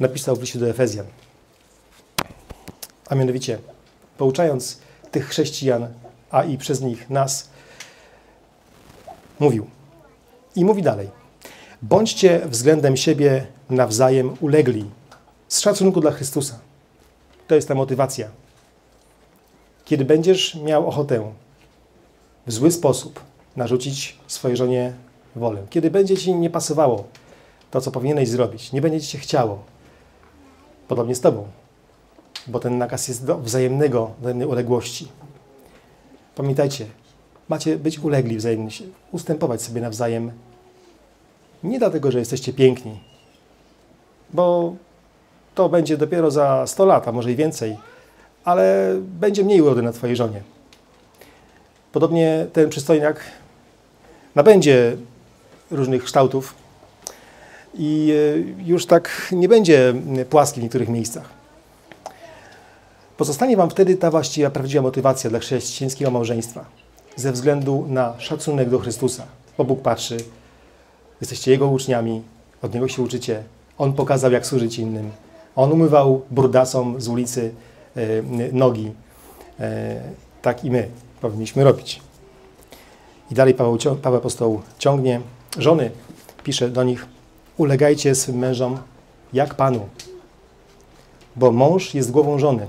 napisał 0.00 0.36
w 0.36 0.40
liście 0.40 0.58
do 0.58 0.68
Efezjan. 0.68 1.06
A 3.08 3.14
mianowicie, 3.14 3.58
pouczając 4.18 4.78
tych 5.10 5.28
chrześcijan, 5.28 5.88
a 6.30 6.44
i 6.44 6.58
przez 6.58 6.80
nich 6.80 7.10
nas, 7.10 7.48
mówił. 9.40 9.66
I 10.56 10.64
mówi 10.64 10.82
dalej. 10.82 11.08
Bądźcie 11.82 12.40
względem 12.46 12.96
siebie 12.96 13.46
nawzajem 13.70 14.36
ulegli, 14.40 14.84
z 15.48 15.60
szacunku 15.60 16.00
dla 16.00 16.10
Chrystusa. 16.10 16.58
To 17.48 17.54
jest 17.54 17.68
ta 17.68 17.74
motywacja. 17.74 18.28
Kiedy 19.84 20.04
będziesz 20.04 20.54
miał 20.54 20.88
ochotę 20.88 21.32
w 22.46 22.52
zły 22.52 22.70
sposób 22.70 23.20
narzucić 23.56 24.18
swojej 24.26 24.56
żonie 24.56 24.92
wolę, 25.36 25.62
kiedy 25.70 25.90
będzie 25.90 26.16
ci 26.16 26.34
nie 26.34 26.50
pasowało 26.50 27.04
to, 27.70 27.80
co 27.80 27.90
powinieneś 27.90 28.28
zrobić, 28.28 28.72
nie 28.72 28.80
będzie 28.80 29.00
ci 29.00 29.06
się 29.06 29.18
chciało, 29.18 29.62
podobnie 30.88 31.14
z 31.14 31.20
tobą, 31.20 31.48
bo 32.46 32.60
ten 32.60 32.78
nakaz 32.78 33.08
jest 33.08 33.26
do 33.26 33.38
wzajemnego, 33.38 34.10
wzajemnej 34.20 34.48
uległości. 34.48 35.08
Pamiętajcie, 36.34 36.86
macie 37.48 37.76
być 37.76 37.98
ulegli 37.98 38.36
wzajemnie, 38.36 38.70
ustępować 39.12 39.62
sobie 39.62 39.80
nawzajem. 39.80 40.32
Nie 41.64 41.78
dlatego, 41.78 42.10
że 42.10 42.18
jesteście 42.18 42.52
piękni, 42.52 43.00
bo 44.32 44.74
to 45.54 45.68
będzie 45.68 45.96
dopiero 45.96 46.30
za 46.30 46.66
100 46.66 46.84
lat, 46.86 47.08
a 47.08 47.12
może 47.12 47.32
i 47.32 47.36
więcej, 47.36 47.76
ale 48.44 48.94
będzie 49.00 49.44
mniej 49.44 49.60
urody 49.62 49.82
na 49.82 49.92
Twojej 49.92 50.16
żonie. 50.16 50.42
Podobnie 51.92 52.46
ten 52.52 52.70
przystojniak 52.70 53.20
nabędzie 54.34 54.96
różnych 55.70 56.04
kształtów 56.04 56.54
i 57.74 58.12
e, 58.60 58.64
już 58.64 58.86
tak 58.86 59.28
nie 59.32 59.48
będzie 59.48 59.94
płaski 60.30 60.60
w 60.60 60.62
niektórych 60.62 60.88
miejscach. 60.88 61.39
Pozostanie 63.20 63.56
Wam 63.56 63.70
wtedy 63.70 63.96
ta 63.96 64.10
właściwa, 64.10 64.50
prawdziwa 64.50 64.82
motywacja 64.82 65.30
dla 65.30 65.38
chrześcijańskiego 65.38 66.10
małżeństwa 66.10 66.64
ze 67.16 67.32
względu 67.32 67.86
na 67.88 68.14
szacunek 68.18 68.70
do 68.70 68.78
Chrystusa. 68.78 69.26
bo 69.58 69.64
Bóg 69.64 69.82
patrzy. 69.82 70.16
Jesteście 71.20 71.50
Jego 71.50 71.68
uczniami, 71.68 72.22
od 72.62 72.74
Niego 72.74 72.88
się 72.88 73.02
uczycie. 73.02 73.42
On 73.78 73.92
pokazał, 73.92 74.32
jak 74.32 74.46
służyć 74.46 74.78
innym. 74.78 75.10
On 75.56 75.72
umywał 75.72 76.22
brudasom 76.30 77.00
z 77.00 77.08
ulicy 77.08 77.52
e, 77.96 78.02
nogi. 78.52 78.92
E, 79.60 80.00
tak 80.42 80.64
i 80.64 80.70
my 80.70 80.88
powinniśmy 81.20 81.64
robić. 81.64 82.00
I 83.30 83.34
dalej 83.34 83.54
Paweł, 83.54 83.78
Paweł 84.02 84.18
Apostoł 84.18 84.60
ciągnie. 84.78 85.20
Żony, 85.58 85.90
pisze 86.44 86.68
do 86.68 86.84
nich, 86.84 87.06
ulegajcie 87.56 88.14
swym 88.14 88.38
mężom 88.38 88.78
jak 89.32 89.54
Panu, 89.54 89.88
bo 91.36 91.52
mąż 91.52 91.94
jest 91.94 92.10
głową 92.10 92.38
żony, 92.38 92.66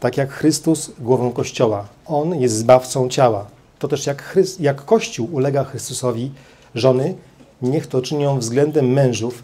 tak 0.00 0.16
jak 0.16 0.32
Chrystus 0.32 0.90
głową 0.98 1.32
Kościoła. 1.32 1.88
On 2.06 2.40
jest 2.40 2.56
zbawcą 2.56 3.08
ciała. 3.08 3.46
To 3.78 3.88
też 3.88 4.06
jak, 4.06 4.22
Chryst, 4.22 4.60
jak 4.60 4.84
Kościół 4.84 5.28
ulega 5.32 5.64
Chrystusowi, 5.64 6.32
żony, 6.74 7.14
niech 7.62 7.86
to 7.86 8.02
czynią 8.02 8.38
względem 8.38 8.92
mężów 8.92 9.42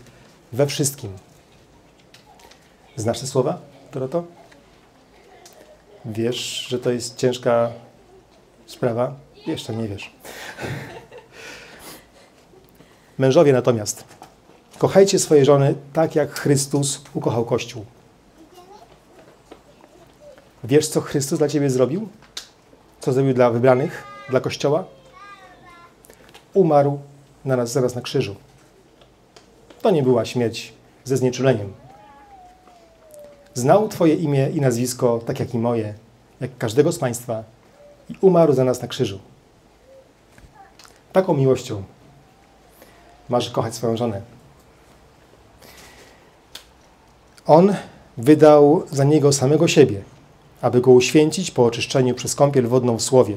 we 0.53 0.67
wszystkim. 0.67 1.13
Znasz 2.97 3.21
te 3.21 3.27
słowa, 3.27 3.59
Doroto? 3.93 4.25
Wiesz, 6.05 6.67
że 6.69 6.79
to 6.79 6.91
jest 6.91 7.17
ciężka 7.17 7.71
sprawa? 8.67 9.15
Jeszcze 9.47 9.77
nie 9.77 9.89
wiesz. 9.89 10.11
Mężowie 13.19 13.53
natomiast, 13.53 14.05
kochajcie 14.79 15.19
swoje 15.19 15.45
żony 15.45 15.75
tak, 15.93 16.15
jak 16.15 16.31
Chrystus 16.31 17.03
ukochał 17.15 17.45
Kościół. 17.45 17.85
Wiesz, 20.65 20.89
co 20.89 21.01
Chrystus 21.01 21.39
dla 21.39 21.49
ciebie 21.49 21.71
zrobił? 21.71 22.09
Co 23.01 23.13
zrobił 23.13 23.35
dla 23.35 23.51
wybranych, 23.51 24.05
dla 24.31 24.41
Kościoła? 24.41 24.85
Umarł 26.55 26.99
na 27.45 27.57
nas 27.57 27.73
zaraz 27.73 27.95
na 27.95 28.01
krzyżu. 28.01 28.37
To 29.83 29.91
nie 29.91 30.03
była 30.03 30.25
śmierć 30.25 30.73
ze 31.05 31.17
znieczuleniem. 31.17 31.73
Znał 33.55 33.89
Twoje 33.89 34.15
imię 34.15 34.51
i 34.51 34.61
nazwisko, 34.61 35.21
tak 35.27 35.41
jak 35.41 35.55
i 35.55 35.59
moje, 35.59 35.95
jak 36.41 36.59
każdego 36.59 36.93
z 36.93 36.99
Państwa, 36.99 37.45
i 38.09 38.15
umarł 38.21 38.53
za 38.53 38.65
nas 38.65 38.83
na 38.83 38.89
krzyżu. 38.89 39.19
Taką 41.13 41.35
miłością 41.35 41.83
masz 43.29 43.51
kochać 43.51 43.75
swoją 43.75 43.97
żonę. 43.97 44.21
On 47.47 47.75
wydał 48.17 48.83
za 48.91 49.05
niego 49.05 49.33
samego 49.33 49.69
siebie, 49.69 50.03
aby 50.67 50.81
go 50.81 50.91
uświęcić 50.91 51.51
po 51.51 51.65
oczyszczeniu 51.65 52.15
przez 52.15 52.35
kąpiel 52.35 52.67
wodną 52.67 52.97
w 52.97 53.03
słowie. 53.03 53.37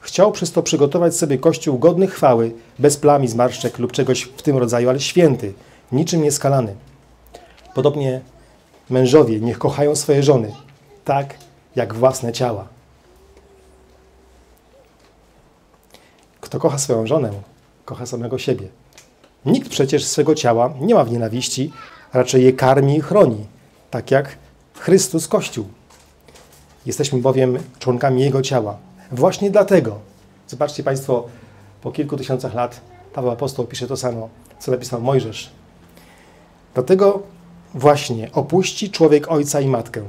Chciał 0.00 0.32
przez 0.32 0.52
to 0.52 0.62
przygotować 0.62 1.16
sobie 1.16 1.38
kościół 1.38 1.78
godny 1.78 2.06
chwały, 2.06 2.52
bez 2.78 2.96
plam 2.96 3.24
i 3.24 3.28
zmarszczek 3.28 3.78
lub 3.78 3.92
czegoś 3.92 4.22
w 4.22 4.42
tym 4.42 4.56
rodzaju, 4.56 4.88
ale 4.88 5.00
święty, 5.00 5.52
niczym 5.92 6.22
nieskalany. 6.22 6.74
Podobnie 7.74 8.20
mężowie 8.90 9.40
niech 9.40 9.58
kochają 9.58 9.96
swoje 9.96 10.22
żony, 10.22 10.52
tak 11.04 11.34
jak 11.76 11.94
własne 11.94 12.32
ciała. 12.32 12.68
Kto 16.40 16.58
kocha 16.58 16.78
swoją 16.78 17.06
żonę, 17.06 17.30
kocha 17.84 18.06
samego 18.06 18.38
siebie. 18.38 18.68
Nikt 19.46 19.68
przecież 19.68 20.04
swego 20.04 20.34
ciała 20.34 20.74
nie 20.80 20.94
ma 20.94 21.04
w 21.04 21.12
nienawiści, 21.12 21.72
raczej 22.12 22.44
je 22.44 22.52
karmi 22.52 22.96
i 22.96 23.00
chroni, 23.00 23.46
tak 23.90 24.10
jak 24.10 24.36
Chrystus 24.74 25.28
Kościół. 25.28 25.79
Jesteśmy 26.86 27.18
bowiem 27.18 27.58
członkami 27.78 28.22
Jego 28.22 28.42
ciała. 28.42 28.78
Właśnie 29.12 29.50
dlatego, 29.50 29.98
zobaczcie 30.48 30.82
Państwo, 30.82 31.28
po 31.82 31.92
kilku 31.92 32.16
tysiącach 32.16 32.54
lat 32.54 32.80
Paweł 33.12 33.30
Apostoł 33.30 33.66
pisze 33.66 33.86
to 33.86 33.96
samo, 33.96 34.28
co 34.58 34.70
napisał 34.70 35.00
Mojżesz. 35.00 35.50
Dlatego 36.74 37.22
właśnie 37.74 38.32
opuści 38.32 38.90
człowiek 38.90 39.30
ojca 39.30 39.60
i 39.60 39.66
matkę. 39.66 40.02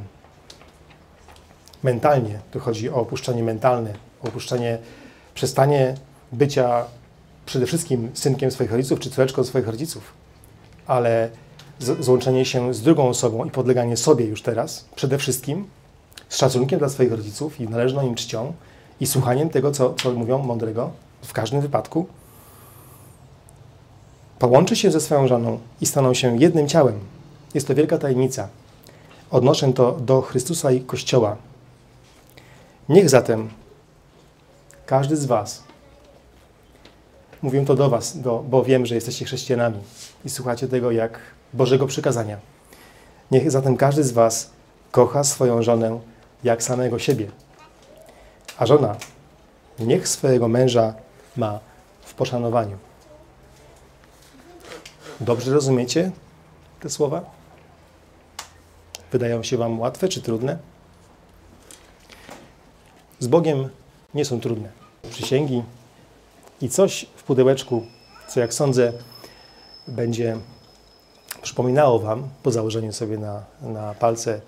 Mentalnie, 1.84 2.40
tu 2.52 2.60
chodzi 2.60 2.90
o 2.90 2.96
opuszczenie 2.96 3.44
mentalne, 3.44 3.94
opuszczenie, 4.24 4.78
przestanie 5.34 5.96
bycia 6.32 6.86
przede 7.46 7.66
wszystkim 7.66 8.12
synkiem 8.14 8.52
swoich 8.52 8.72
rodziców 8.72 9.00
czy 9.00 9.10
córeczką 9.10 9.44
swoich 9.44 9.68
rodziców, 9.68 10.14
ale 10.88 11.30
złączenie 11.80 12.46
się 12.46 12.74
z 12.74 12.82
drugą 12.82 13.08
osobą 13.08 13.46
i 13.46 13.52
podleganie 13.52 13.98
sobie 13.98 14.26
już 14.26 14.42
teraz, 14.42 14.86
przede 14.96 15.18
wszystkim 15.18 15.68
z 16.32 16.38
szacunkiem 16.38 16.80
dla 16.80 16.90
swoich 16.90 17.12
rodziców 17.12 17.60
i 17.60 17.70
należną 17.70 18.08
im 18.08 18.16
czcią 18.16 18.54
i 19.00 19.08
słuchaniem 19.08 19.50
tego, 19.50 19.72
co, 19.72 19.94
co 19.94 20.12
mówią 20.12 20.38
mądrego 20.38 20.92
w 21.22 21.34
każdym 21.34 21.62
wypadku, 21.62 22.08
połączy 24.40 24.76
się 24.76 24.92
ze 24.92 25.02
swoją 25.02 25.28
żoną 25.28 25.60
i 25.82 25.86
staną 25.86 26.14
się 26.14 26.38
jednym 26.38 26.68
ciałem. 26.68 27.00
Jest 27.54 27.68
to 27.68 27.76
wielka 27.76 27.98
tajemnica. 27.98 28.48
Odnoszę 29.32 29.74
to 29.74 29.92
do 29.92 30.22
Chrystusa 30.22 30.72
i 30.72 30.82
Kościoła. 30.82 31.38
Niech 32.90 33.10
zatem 33.10 33.50
każdy 34.86 35.18
z 35.18 35.26
Was 35.26 35.64
Mówię 37.42 37.66
to 37.66 37.76
do 37.76 37.90
Was, 37.90 38.18
do, 38.18 38.44
bo 38.50 38.64
wiem, 38.64 38.86
że 38.86 38.96
jesteście 38.96 39.26
chrześcijanami 39.26 39.78
i 40.26 40.30
słuchacie 40.30 40.68
tego 40.68 40.92
jak 40.92 41.20
Bożego 41.54 41.88
przykazania. 41.88 42.38
Niech 43.32 43.52
zatem 43.52 43.78
każdy 43.78 44.04
z 44.04 44.12
Was 44.12 44.50
kocha 44.92 45.24
swoją 45.24 45.64
żonę 45.64 46.00
jak 46.44 46.64
samego 46.64 47.00
siebie. 47.00 47.32
A 48.58 48.66
żona 48.66 48.96
niech 49.80 50.08
swojego 50.08 50.48
męża 50.48 50.94
ma 51.38 51.60
w 52.02 52.14
poszanowaniu. 52.14 52.78
Dobrze 55.20 55.54
rozumiecie 55.54 56.12
te 56.80 56.90
słowa? 56.90 57.22
Wydają 59.12 59.44
się 59.44 59.58
Wam 59.58 59.80
łatwe 59.80 60.10
czy 60.10 60.22
trudne? 60.22 60.58
Z 63.20 63.28
Bogiem 63.28 63.70
nie 64.14 64.26
są 64.26 64.40
trudne. 64.40 64.70
Przysięgi 65.10 65.64
i 66.62 66.70
coś 66.70 67.06
w 67.16 67.24
pudełeczku, 67.24 67.86
co 68.28 68.40
jak 68.40 68.54
sądzę 68.54 68.94
będzie 69.88 70.38
przypominało 71.42 72.00
Wam, 72.00 72.30
po 72.44 72.52
założeniu 72.52 72.94
sobie 72.94 73.18
na, 73.18 73.44
na 73.62 73.94
palce, 73.94 74.42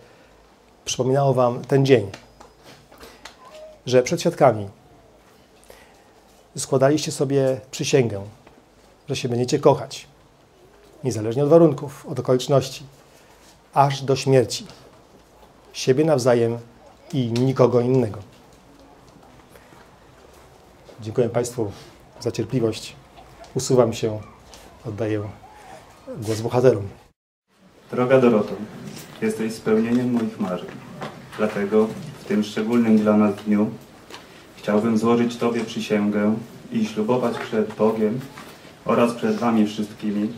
przypominało 0.86 1.34
Wam 1.34 1.62
ten 1.62 1.86
dzień, 1.86 2.12
że 3.86 4.04
przed 4.04 4.22
świadkami 4.22 4.70
składaliście 6.58 7.12
sobie 7.12 7.62
przysięgę, 7.72 8.22
że 9.10 9.16
się 9.16 9.30
będziecie 9.30 9.60
kochać, 9.60 10.08
niezależnie 11.04 11.44
od 11.44 11.50
warunków, 11.50 12.06
od 12.06 12.20
okoliczności, 12.20 12.84
aż 13.74 14.02
do 14.02 14.16
śmierci, 14.16 14.66
siebie 15.74 16.06
nawzajem 16.06 16.58
i 17.14 17.32
nikogo 17.32 17.82
innego. 17.82 18.20
Dziękuję 21.02 21.30
Państwu 21.30 21.72
za 22.20 22.32
cierpliwość. 22.32 22.96
Usuwam 23.56 23.94
się, 23.94 24.22
oddaję 24.86 25.30
głos 26.18 26.42
bohaterom. 26.42 26.88
Droga 27.92 28.22
Doroto, 28.22 28.54
jesteś 29.24 29.54
spełnieniem 29.54 30.12
moich 30.12 30.40
marzeń. 30.40 30.70
Dlatego 31.38 31.88
w 32.20 32.26
tym 32.26 32.44
szczególnym 32.44 32.98
dla 32.98 33.18
nas 33.18 33.36
dniu 33.36 33.70
chciałbym 34.56 34.98
złożyć 34.98 35.38
Tobie 35.38 35.66
przysięgę 35.66 36.36
i 36.72 36.86
ślubować 36.86 37.38
przed 37.38 37.74
Bogiem 37.74 38.20
oraz 38.86 39.14
przed 39.14 39.36
Wami 39.36 39.68
wszystkimi, 39.68 40.30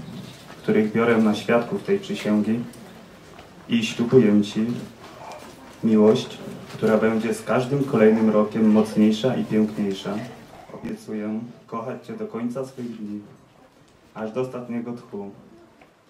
których 0.63 0.91
biorę 0.91 1.17
na 1.17 1.35
świadków 1.35 1.83
tej 1.83 1.99
przysięgi 1.99 2.59
i 3.69 3.85
ślubuję 3.85 4.41
Ci 4.41 4.65
miłość, 5.83 6.37
która 6.73 6.97
będzie 6.97 7.33
z 7.33 7.43
każdym 7.43 7.83
kolejnym 7.83 8.29
rokiem 8.29 8.71
mocniejsza 8.71 9.35
i 9.35 9.45
piękniejsza, 9.45 10.13
Obiecuję 10.73 11.39
kochać 11.67 12.07
Cię 12.07 12.13
do 12.13 12.27
końca 12.27 12.65
swych 12.65 12.97
dni, 12.97 13.19
aż 14.13 14.31
do 14.31 14.41
ostatniego 14.41 14.93
tchu. 14.93 15.31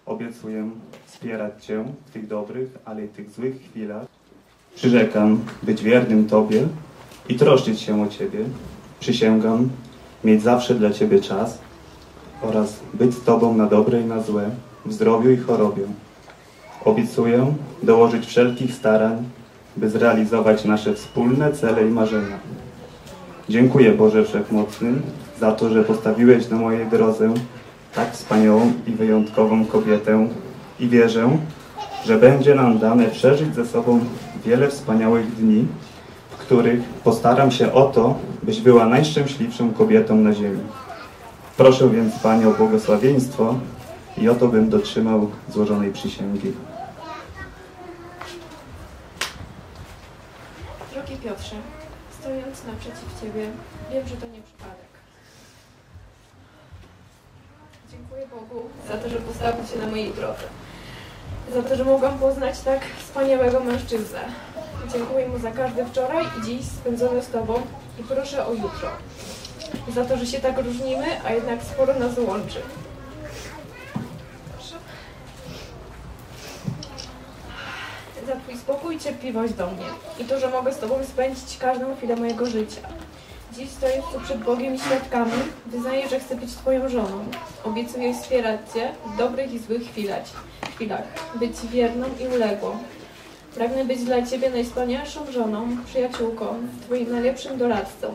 Obiecuję 0.06 0.70
wspierać 1.06 1.66
Cię 1.66 1.86
w 2.06 2.12
tych 2.12 2.28
dobrych, 2.28 2.70
ale 2.86 3.06
i 3.06 3.08
tych 3.08 3.32
złych 3.32 3.62
chwilach. 3.62 4.06
Przyrzekam 4.76 5.40
być 5.64 5.84
wiernym 5.84 6.28
Tobie 6.28 6.68
i 7.30 7.36
troszczyć 7.36 7.80
się 7.82 8.02
o 8.02 8.08
Ciebie. 8.08 8.40
Przysięgam 9.00 9.70
mieć 10.24 10.42
zawsze 10.42 10.76
dla 10.76 10.92
Ciebie 10.92 11.22
czas 11.22 11.58
oraz 12.42 12.80
być 12.94 13.14
z 13.14 13.24
Tobą 13.24 13.58
na 13.58 13.66
dobre 13.66 14.02
i 14.02 14.06
na 14.06 14.22
złe, 14.22 14.50
w 14.86 14.94
zdrowiu 14.94 15.32
i 15.32 15.38
chorobie. 15.38 15.84
Obiecuję 16.86 17.54
dołożyć 17.84 18.26
wszelkich 18.26 18.74
starań, 18.74 19.30
by 19.78 19.90
zrealizować 19.90 20.66
nasze 20.66 20.94
wspólne 20.94 21.54
cele 21.54 21.88
i 21.88 21.92
marzenia. 21.92 22.40
Dziękuję 23.50 23.92
Boże 23.92 24.26
Wszechmocny 24.26 24.94
za 25.40 25.52
to, 25.52 25.70
że 25.70 25.84
postawiłeś 25.84 26.50
na 26.50 26.58
mojej 26.58 26.88
drodze 26.88 27.34
tak 27.96 28.14
wspaniałą 28.14 28.74
i 28.88 28.92
wyjątkową 28.92 29.66
kobietę 29.66 30.28
i 30.80 30.88
wierzę, 30.88 31.38
że 32.06 32.18
będzie 32.18 32.56
nam 32.56 32.80
dane 32.80 33.08
przeżyć 33.08 33.56
ze 33.56 33.66
sobą 33.66 34.00
wiele 34.46 34.70
wspaniałych 34.70 35.36
dni, 35.36 35.68
w 36.30 36.38
których 36.38 36.84
postaram 36.84 37.52
się 37.52 37.74
o 37.74 37.84
to, 37.86 38.18
byś 38.44 38.62
była 38.62 38.86
najszczęśliwszą 38.86 39.74
kobietą 39.74 40.16
na 40.16 40.34
ziemi. 40.34 40.60
Proszę 41.58 41.90
więc 41.90 42.20
Panie 42.20 42.48
o 42.48 42.52
błogosławieństwo 42.52 43.56
i 44.18 44.30
o 44.30 44.36
to 44.36 44.48
bym 44.48 44.70
dotrzymał 44.70 45.32
złożonej 45.50 45.94
przysięgi. 45.94 46.52
Drogi 50.94 51.16
Piotrze, 51.24 51.56
stojąc 52.20 52.64
naprzeciw 52.68 53.22
Ciebie, 53.22 53.48
wiem, 53.92 54.08
że 54.08 54.16
to 54.16 54.26
nie 54.26 54.45
Dziękuję 58.16 58.42
Bogu 58.42 58.70
za 58.88 58.98
to, 58.98 59.10
że 59.10 59.16
postawił 59.16 59.68
się 59.68 59.78
na 59.78 59.88
mojej 59.88 60.14
drodze. 60.14 60.44
Za 61.54 61.64
to, 61.64 61.76
że 61.76 61.84
mogłam 61.84 62.20
poznać 62.20 62.60
tak 62.60 62.82
wspaniałego 63.00 63.60
mężczyznę. 63.60 64.20
Dziękuję 64.94 65.28
Mu 65.28 65.40
za 65.40 65.52
każdy 65.52 65.86
wczoraj 65.86 66.26
i 66.40 66.46
dziś 66.46 66.66
spędzony 66.66 67.22
z 67.22 67.28
Tobą 67.28 67.62
i 68.00 68.04
proszę 68.04 68.48
o 68.48 68.54
jutro. 68.54 68.90
Za 69.94 70.06
to, 70.06 70.18
że 70.18 70.26
się 70.26 70.40
tak 70.40 70.58
różnimy, 70.58 71.06
a 71.26 71.32
jednak 71.32 71.64
sporo 71.64 72.00
nas 72.00 72.18
łączy. 72.18 72.62
Proszę. 74.54 74.76
Za 78.28 78.36
Twój 78.36 78.58
spokój 78.58 78.96
i 78.96 79.00
cierpliwość 79.00 79.54
do 79.54 79.68
mnie 79.68 79.86
i 80.20 80.26
to, 80.26 80.40
że 80.40 80.50
mogę 80.50 80.74
z 80.74 80.78
Tobą 80.78 81.04
spędzić 81.04 81.58
każdą 81.58 81.96
chwilę 81.96 82.16
mojego 82.16 82.46
życia. 82.46 82.82
Dziś 83.58 83.70
stojąc 83.70 84.06
tu 84.14 84.20
przed 84.20 84.44
Bogiem 84.44 84.76
i 84.76 84.80
świadkami, 84.80 85.32
wyznaję, 85.66 86.10
że 86.10 86.20
chcę 86.20 86.36
być 86.36 86.52
Twoją 86.52 86.90
żoną. 86.90 87.26
Obiecuję 87.64 88.14
wspierać 88.14 88.62
Cię 88.74 88.92
w 89.06 89.18
dobrych 89.18 89.54
i 89.54 89.60
złych 89.60 89.82
chwilach, 89.82 90.24
chwilach 90.76 91.04
być 91.40 91.52
wierną 91.72 92.08
i 92.20 92.36
uległą. 92.36 92.78
Pragnę 93.56 93.86
być 93.86 94.04
dla 94.04 94.22
Ciebie 94.22 94.50
najwspanialszą 94.50 95.32
żoną, 95.32 95.68
przyjaciółką, 95.86 96.46
Twoim 96.86 97.12
najlepszym 97.12 97.58
doradcą. 97.58 98.14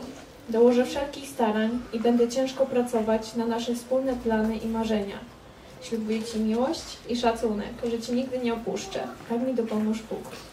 Dołożę 0.49 0.85
wszelkich 0.85 1.29
starań 1.29 1.79
i 1.93 1.99
będę 1.99 2.29
ciężko 2.29 2.65
pracować 2.65 3.35
na 3.35 3.45
nasze 3.45 3.75
wspólne 3.75 4.13
plany 4.13 4.57
i 4.57 4.67
marzenia. 4.67 5.19
Ślubuję 5.81 6.23
Ci 6.23 6.39
miłość 6.39 6.97
i 7.09 7.17
szacunek, 7.17 7.73
że 7.91 8.01
Cię 8.01 8.13
nigdy 8.13 8.39
nie 8.39 8.53
opuszczę. 8.53 9.07
Tak 9.29 9.41
mi 9.41 9.53
dopomóż 9.53 9.97
Bóg. 10.01 10.50